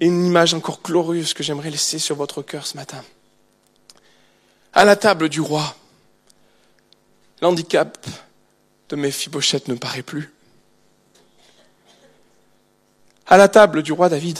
[0.00, 3.02] une image encore glorieuse que j'aimerais laisser sur votre cœur ce matin.
[4.74, 5.74] À la table du roi,
[7.40, 8.06] l'handicap
[8.92, 10.30] de Mephibosheth ne paraît plus.
[13.26, 14.38] À la table du roi David,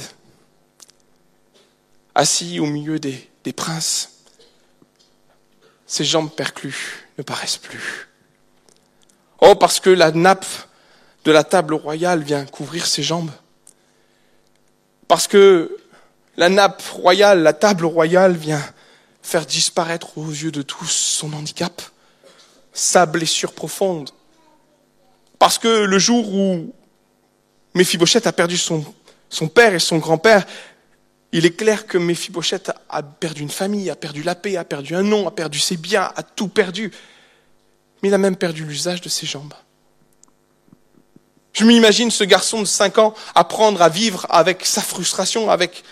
[2.14, 4.10] assis au milieu des, des princes,
[5.86, 8.08] ses jambes perclues ne paraissent plus.
[9.40, 10.44] Oh, parce que la nappe
[11.24, 13.30] de la table royale vient couvrir ses jambes.
[15.08, 15.78] Parce que
[16.36, 18.62] la nappe royale, la table royale vient
[19.22, 21.80] faire disparaître aux yeux de tous son handicap,
[22.74, 24.10] sa blessure profonde,
[25.42, 26.72] parce que le jour où
[27.74, 28.84] Mephibosheth a perdu son,
[29.52, 30.46] père et son grand-père,
[31.32, 34.94] il est clair que Mephibosheth a perdu une famille, a perdu la paix, a perdu
[34.94, 36.92] un nom, a perdu ses biens, a tout perdu.
[38.00, 39.54] Mais il a même perdu l'usage de ses jambes.
[41.54, 45.82] Je m'imagine ce garçon de 5 ans apprendre à vivre avec sa frustration, avec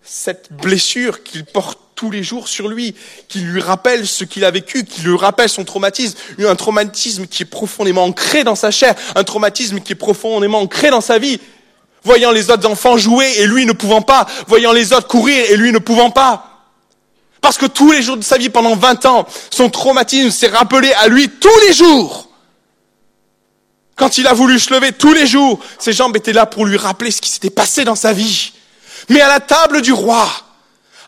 [0.00, 2.94] cette blessure qu'il porte tous les jours sur lui,
[3.28, 7.42] qui lui rappelle ce qu'il a vécu, qui lui rappelle son traumatisme, un traumatisme qui
[7.42, 11.38] est profondément ancré dans sa chair, un traumatisme qui est profondément ancré dans sa vie.
[12.02, 15.58] Voyant les autres enfants jouer et lui ne pouvant pas, voyant les autres courir et
[15.58, 16.64] lui ne pouvant pas.
[17.42, 20.90] Parce que tous les jours de sa vie, pendant 20 ans, son traumatisme s'est rappelé
[20.94, 22.30] à lui tous les jours.
[23.94, 26.78] Quand il a voulu se lever tous les jours, ses jambes étaient là pour lui
[26.78, 28.54] rappeler ce qui s'était passé dans sa vie.
[29.10, 30.26] Mais à la table du roi,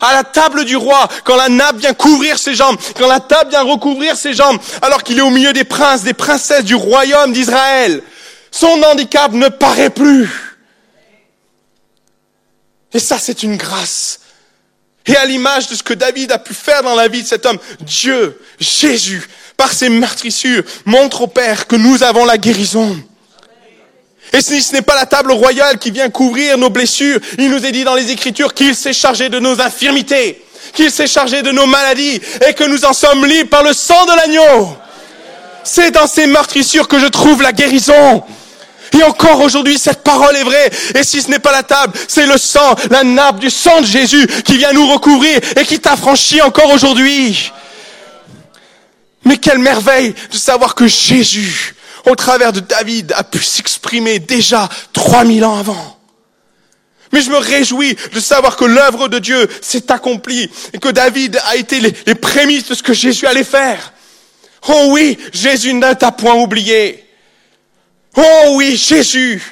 [0.03, 3.51] à la table du roi, quand la nappe vient couvrir ses jambes, quand la table
[3.51, 7.33] vient recouvrir ses jambes, alors qu'il est au milieu des princes, des princesses du royaume
[7.33, 8.03] d'Israël,
[8.51, 10.29] son handicap ne paraît plus.
[12.93, 14.21] Et ça, c'est une grâce.
[15.07, 17.47] Et à l'image de ce que David a pu faire dans la vie de cet
[17.47, 22.97] homme, Dieu, Jésus, par ses meurtrissures, montre au Père que nous avons la guérison.
[24.33, 27.65] Et si ce n'est pas la table royale qui vient couvrir nos blessures, il nous
[27.65, 31.51] est dit dans les Écritures qu'il s'est chargé de nos infirmités, qu'il s'est chargé de
[31.51, 34.77] nos maladies et que nous en sommes libres par le sang de l'agneau.
[35.65, 38.23] C'est dans ces meurtrissures que je trouve la guérison.
[38.99, 40.71] Et encore aujourd'hui, cette parole est vraie.
[40.95, 43.87] Et si ce n'est pas la table, c'est le sang, la nappe du sang de
[43.87, 47.53] Jésus qui vient nous recouvrir et qui t'affranchit encore aujourd'hui.
[49.25, 51.75] Mais quelle merveille de savoir que Jésus,
[52.07, 55.99] au travers de David, a pu s'exprimer déjà 3000 ans avant.
[57.13, 61.39] Mais je me réjouis de savoir que l'œuvre de Dieu s'est accomplie et que David
[61.47, 63.93] a été les, les, prémices de ce que Jésus allait faire.
[64.69, 67.05] Oh oui, Jésus ne t'a point oublié.
[68.17, 69.43] Oh oui, Jésus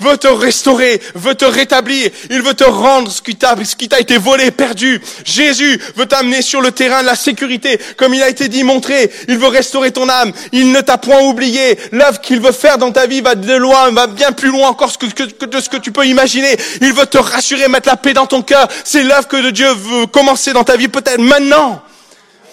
[0.00, 4.50] veut te restaurer, veut te rétablir, il veut te rendre ce qui t'a, été volé,
[4.50, 5.00] perdu.
[5.24, 9.10] Jésus veut t'amener sur le terrain de la sécurité, comme il a été dit, montré.
[9.28, 10.32] Il veut restaurer ton âme.
[10.52, 11.78] Il ne t'a point oublié.
[11.92, 14.92] L'œuvre qu'il veut faire dans ta vie va de loin, va bien plus loin encore
[14.96, 16.56] de ce que tu peux imaginer.
[16.80, 18.68] Il veut te rassurer, mettre la paix dans ton cœur.
[18.84, 21.82] C'est l'œuvre que Dieu veut commencer dans ta vie peut-être maintenant.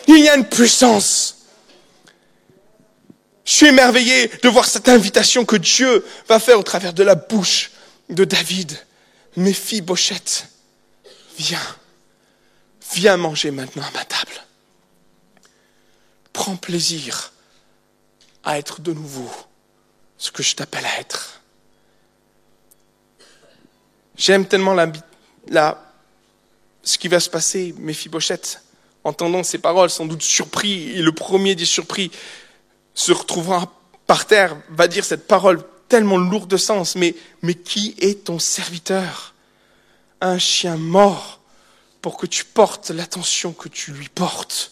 [0.08, 1.43] Il y a une puissance.
[3.46, 7.16] Je suis émerveillé de voir cette invitation que Dieu va faire au travers de la
[7.16, 7.72] bouche
[8.10, 8.78] de David.
[9.36, 10.48] Mes Bochette,
[11.38, 11.60] viens,
[12.94, 14.32] viens manger maintenant à ma table.
[16.32, 17.34] Prends plaisir
[18.44, 19.30] à être de nouveau
[20.18, 21.41] ce que je t'appelle à être.
[24.16, 24.76] J'aime tellement
[25.48, 25.94] la,
[26.84, 28.62] ce qui va se passer, Mephibosheth,
[29.04, 32.12] entendant ces paroles, sans doute surpris, et le premier des surpris,
[32.94, 33.72] se retrouvera
[34.08, 38.39] par terre, va dire cette parole tellement lourde de sens, mais, mais qui est ton
[38.39, 39.34] serviteur?
[40.22, 41.39] Un chien mort
[42.02, 44.72] pour que tu portes l'attention que tu lui portes.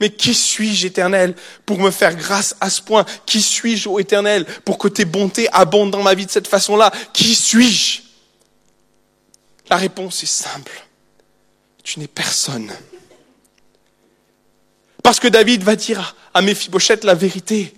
[0.00, 3.04] Mais qui suis-je, éternel, pour me faire grâce à ce point?
[3.26, 6.92] Qui suis-je, ô éternel, pour que tes bontés abondent dans ma vie de cette façon-là?
[7.12, 8.02] Qui suis-je?
[9.70, 10.84] La réponse est simple.
[11.82, 12.72] Tu n'es personne.
[15.04, 17.74] Parce que David va dire à Méphibosheth la vérité.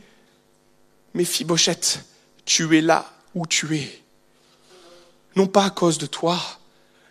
[1.13, 2.05] Méphibosheth,
[2.45, 3.05] tu es là
[3.35, 4.03] où tu es.
[5.35, 6.39] Non pas à cause de toi,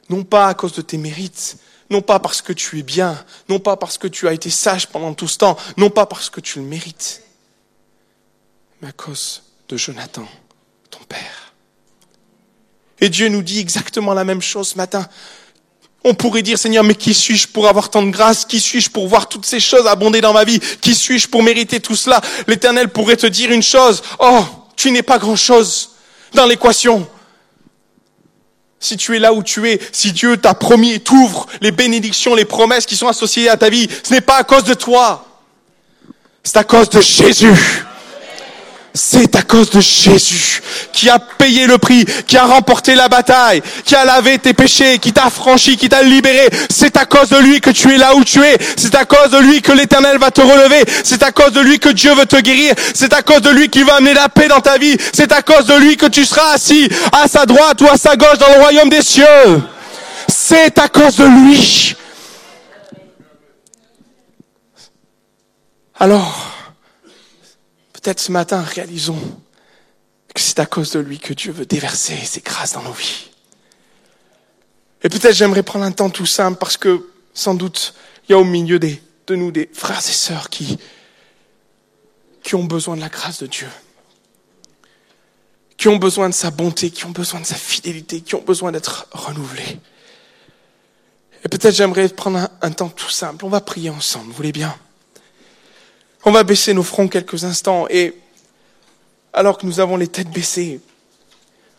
[0.10, 1.58] non pas à cause de tes mérites,
[1.90, 4.88] non pas parce que tu es bien, non pas parce que tu as été sage
[4.88, 7.22] pendant tout ce temps, non pas parce que tu le mérites,
[8.82, 10.28] mais à cause de Jonathan,
[10.92, 11.54] ton père.
[13.02, 15.10] Et Dieu nous dit exactement la même chose ce matin.
[16.08, 18.46] On pourrait dire, Seigneur, mais qui suis-je pour avoir tant de grâce?
[18.46, 20.60] Qui suis-je pour voir toutes ces choses abonder dans ma vie?
[20.80, 22.22] Qui suis-je pour mériter tout cela?
[22.46, 24.04] L'Éternel pourrait te dire une chose.
[24.20, 24.46] Oh,
[24.76, 25.96] tu n'es pas grand-chose
[26.36, 27.08] dans l'équation.
[28.80, 32.36] Si tu es là où tu es, si Dieu t'a promis et t'ouvre les bénédictions,
[32.36, 35.26] les promesses qui sont associées à ta vie, ce n'est pas à cause de toi.
[36.44, 37.84] C'est à cause de Jésus.
[38.98, 40.62] C'est à cause de Jésus
[40.94, 45.00] qui a payé le prix, qui a remporté la bataille, qui a lavé tes péchés,
[45.00, 46.48] qui t'a franchi, qui t'a libéré.
[46.70, 48.58] C'est à cause de lui que tu es là où tu es.
[48.78, 50.86] C'est à cause de lui que l'éternel va te relever.
[51.04, 52.74] C'est à cause de lui que Dieu veut te guérir.
[52.94, 54.96] C'est à cause de lui qu'il va amener la paix dans ta vie.
[55.12, 58.16] C'est à cause de lui que tu seras assis à sa droite ou à sa
[58.16, 59.62] gauche dans le royaume des cieux.
[60.30, 61.98] C'est à cause de lui.
[66.00, 66.55] Alors,
[68.06, 69.18] Peut-être ce matin, réalisons
[70.32, 73.32] que c'est à cause de lui que Dieu veut déverser ses grâces dans nos vies.
[75.02, 77.96] Et peut-être j'aimerais prendre un temps tout simple parce que sans doute
[78.30, 80.78] il y a au milieu de nous des frères et sœurs qui,
[82.44, 83.70] qui ont besoin de la grâce de Dieu,
[85.76, 88.72] qui ont besoin de sa bonté, qui ont besoin de sa fidélité, qui ont besoin
[88.72, 89.80] d'être renouvelés.
[91.44, 93.46] Et peut-être j'aimerais prendre un, un temps tout simple.
[93.46, 94.78] On va prier ensemble, vous voulez bien?
[96.26, 98.16] On va baisser nos fronts quelques instants et
[99.32, 100.82] alors que nous avons les têtes baissées,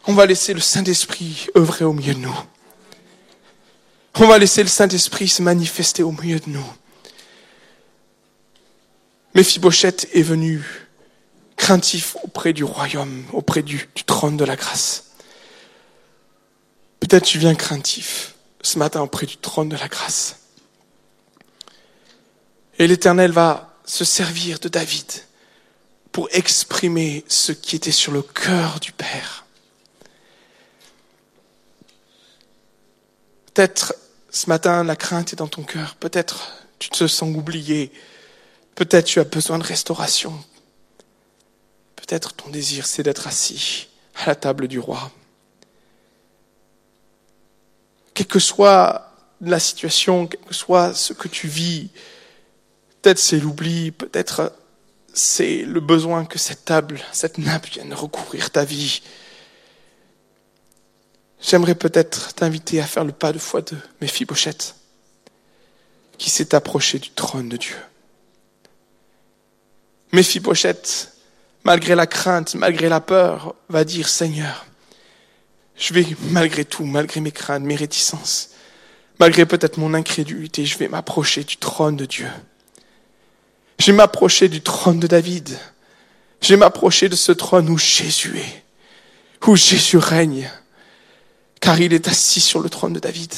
[0.07, 2.39] on va laisser le Saint-Esprit œuvrer au milieu de nous.
[4.15, 6.67] On va laisser le Saint-Esprit se manifester au milieu de nous.
[9.35, 10.65] Méphibosheth est venu
[11.57, 15.11] craintif auprès du royaume, auprès du trône de la grâce.
[17.01, 20.37] Peut-être tu viens craintif ce matin auprès du trône de la grâce.
[22.79, 25.07] Et l'Éternel va se servir de David
[26.13, 29.47] pour exprimer ce qui était sur le cœur du Père.
[33.55, 33.95] Peut-être
[34.31, 37.91] ce matin la crainte est dans ton cœur, peut-être tu te sens oublié,
[38.75, 40.39] peut-être tu as besoin de restauration,
[41.95, 45.11] peut-être ton désir c'est d'être assis à la table du roi.
[48.13, 51.91] Quelle que soit la situation, quel que soit ce que tu vis,
[53.07, 54.53] Peut-être c'est l'oubli, peut-être
[55.15, 59.01] c'est le besoin que cette table, cette nappe vienne recouvrir ta vie.
[61.41, 64.75] J'aimerais peut-être t'inviter à faire le pas de foi de Méphibosheth,
[66.19, 67.77] qui s'est approché du trône de Dieu.
[70.11, 71.13] Méphibosheth,
[71.63, 74.67] malgré la crainte, malgré la peur, va dire Seigneur,
[75.77, 78.51] je vais malgré tout, malgré mes craintes, mes réticences,
[79.21, 82.27] malgré peut-être mon incrédulité, je vais m'approcher du trône de Dieu.
[83.79, 85.59] Je vais m'approcher du trône de David.
[86.41, 88.65] Je vais m'approcher de ce trône où Jésus est,
[89.47, 90.51] où Jésus règne,
[91.61, 93.35] car il est assis sur le trône de David.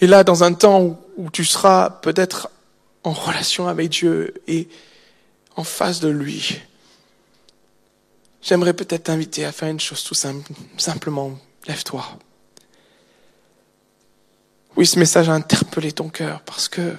[0.00, 2.50] Et là, dans un temps où tu seras peut-être
[3.04, 4.68] en relation avec Dieu et
[5.56, 6.60] en face de lui,
[8.42, 12.04] j'aimerais peut-être t'inviter à faire une chose tout simple, simplement, lève-toi.
[14.76, 16.94] Oui, ce message a interpellé ton cœur parce que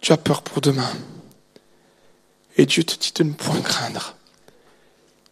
[0.00, 0.90] tu as peur pour demain.
[2.56, 4.16] Et Dieu te dit de ne point craindre.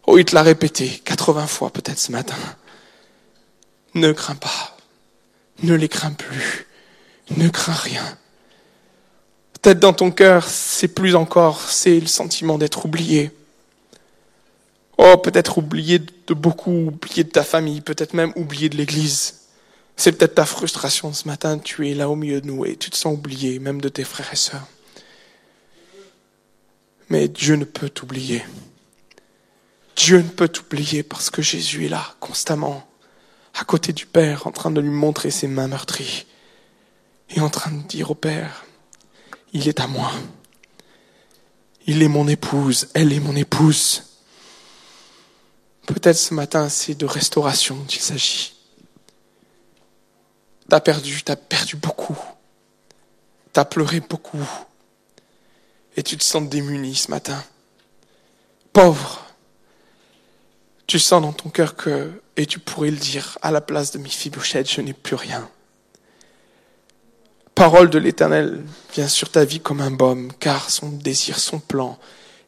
[0.07, 2.35] Oh, il te l'a répété 80 fois peut-être ce matin.
[3.93, 4.77] Ne crains pas.
[5.63, 6.67] Ne les crains plus.
[7.37, 8.17] Ne crains rien.
[9.61, 13.31] Peut-être dans ton cœur, c'est plus encore, c'est le sentiment d'être oublié.
[14.97, 19.44] Oh, peut-être oublié de beaucoup, oublié de ta famille, peut-être même oublié de l'église.
[19.97, 22.89] C'est peut-être ta frustration ce matin, tu es là au milieu de nous et tu
[22.89, 24.67] te sens oublié, même de tes frères et sœurs.
[27.09, 28.43] Mais Dieu ne peut t'oublier.
[29.95, 32.85] Dieu ne peut t'oublier parce que Jésus est là constamment,
[33.53, 36.25] à côté du Père, en train de lui montrer ses mains meurtries
[37.29, 38.65] et en train de dire au Père,
[39.53, 40.11] il est à moi.
[41.87, 44.03] Il est mon épouse, elle est mon épouse.
[45.85, 48.54] Peut-être ce matin, c'est de restauration qu'il s'agit.
[50.69, 52.17] T'as perdu, t'as perdu beaucoup.
[53.53, 54.45] T'as pleuré beaucoup.
[55.95, 57.41] Et tu te sens démuni ce matin.
[58.73, 59.25] Pauvre.
[60.87, 63.99] Tu sens dans ton cœur que, et tu pourrais le dire, à la place de
[63.99, 65.49] Mephibosheth, je n'ai plus rien.
[67.55, 68.61] Parole de l'éternel
[68.93, 71.97] vient sur ta vie comme un baume, car son désir, son plan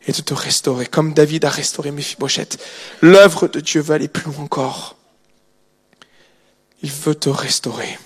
[0.05, 2.61] est de te restaurer, comme David a restauré Mephibosheth.
[3.01, 4.96] L'œuvre de Dieu va aller plus loin encore.
[6.83, 7.97] Il veut te restaurer.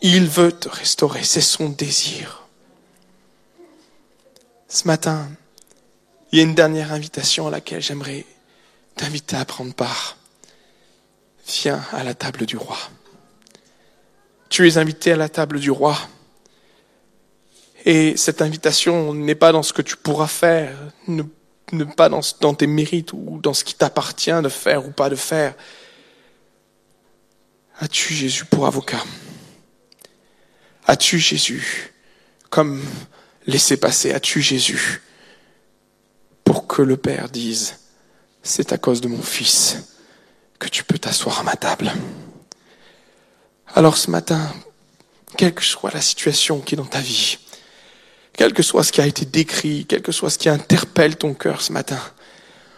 [0.00, 2.42] Il veut te restaurer, c'est son désir.
[4.68, 5.30] Ce matin,
[6.32, 8.24] il y a une dernière invitation à laquelle j'aimerais
[8.96, 10.16] t'inviter à prendre part.
[11.46, 12.78] Viens à la table du roi.
[14.48, 15.96] Tu es invité à la table du roi.
[17.84, 21.22] Et cette invitation n'est pas dans ce que tu pourras faire, ne,
[21.84, 25.16] pas dans, dans tes mérites ou dans ce qui t'appartient de faire ou pas de
[25.16, 25.54] faire.
[27.82, 29.02] As-tu Jésus pour avocat?
[30.86, 31.92] As-tu Jésus
[32.48, 32.80] comme
[33.48, 34.12] laissé passer?
[34.12, 35.02] As-tu Jésus
[36.44, 37.80] pour que le Père dise,
[38.44, 39.78] c'est à cause de mon Fils
[40.60, 41.92] que tu peux t'asseoir à ma table?
[43.74, 44.54] Alors ce matin,
[45.36, 47.38] quelle que soit la situation qui est dans ta vie,
[48.34, 51.34] quel que soit ce qui a été décrit, quel que soit ce qui interpelle ton
[51.34, 51.98] cœur ce matin,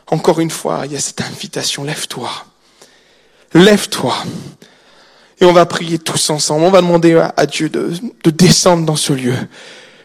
[0.06, 2.30] encore une fois, il y a cette invitation, lève-toi.
[3.52, 4.24] Lève-toi.
[5.40, 6.64] Et on va prier tous ensemble.
[6.64, 9.34] On va demander à Dieu de, de descendre dans ce lieu.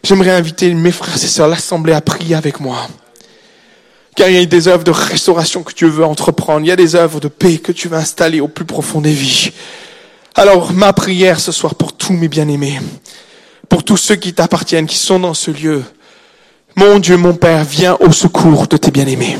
[0.02, 2.88] J'aimerais inviter mes frères et sœurs, l'assemblée à prier avec moi.
[4.16, 6.60] Car il y a des œuvres de restauration que Dieu veut entreprendre.
[6.60, 9.12] Il y a des œuvres de paix que tu veux installer au plus profond des
[9.12, 9.52] vies.
[10.34, 12.80] Alors, ma prière ce soir pour tous mes bien-aimés,
[13.68, 15.82] pour tous ceux qui t'appartiennent, qui sont dans ce lieu.
[16.76, 19.38] Mon Dieu, mon Père, viens au secours de tes bien-aimés.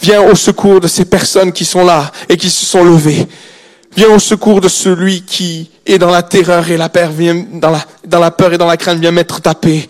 [0.00, 3.26] Viens au secours de ces personnes qui sont là et qui se sont levées.
[3.96, 7.70] Viens au secours de celui qui est dans la terreur et la peur, vient dans
[7.70, 9.88] la, dans la peur et dans la crainte, viens mettre ta paix.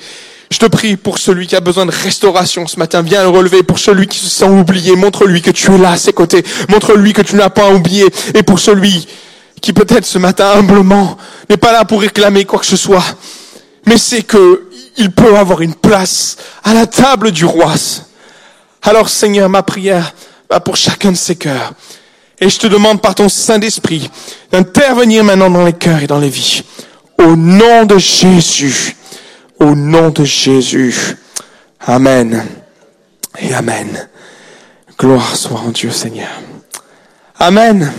[0.50, 3.62] Je te prie pour celui qui a besoin de restauration ce matin, viens le relever.
[3.62, 6.42] Pour celui qui se sent oublié, montre-lui que tu es là à ses côtés.
[6.68, 8.06] Montre-lui que tu n'as pas oublié.
[8.34, 9.06] Et pour celui
[9.60, 11.16] qui peut-être ce matin humblement
[11.48, 13.04] n'est pas là pour réclamer quoi que ce soit,
[13.86, 17.74] mais c'est que il peut avoir une place à la table du roi.
[18.82, 20.14] Alors Seigneur, ma prière
[20.48, 21.72] va pour chacun de ces cœurs.
[22.40, 24.10] Et je te demande par ton Saint-Esprit
[24.50, 26.64] d'intervenir maintenant dans les cœurs et dans les vies.
[27.18, 28.96] Au nom de Jésus.
[29.58, 31.16] Au nom de Jésus.
[31.80, 32.46] Amen.
[33.38, 34.08] Et Amen.
[34.98, 36.30] Gloire soit en Dieu Seigneur.
[37.38, 37.92] Amen.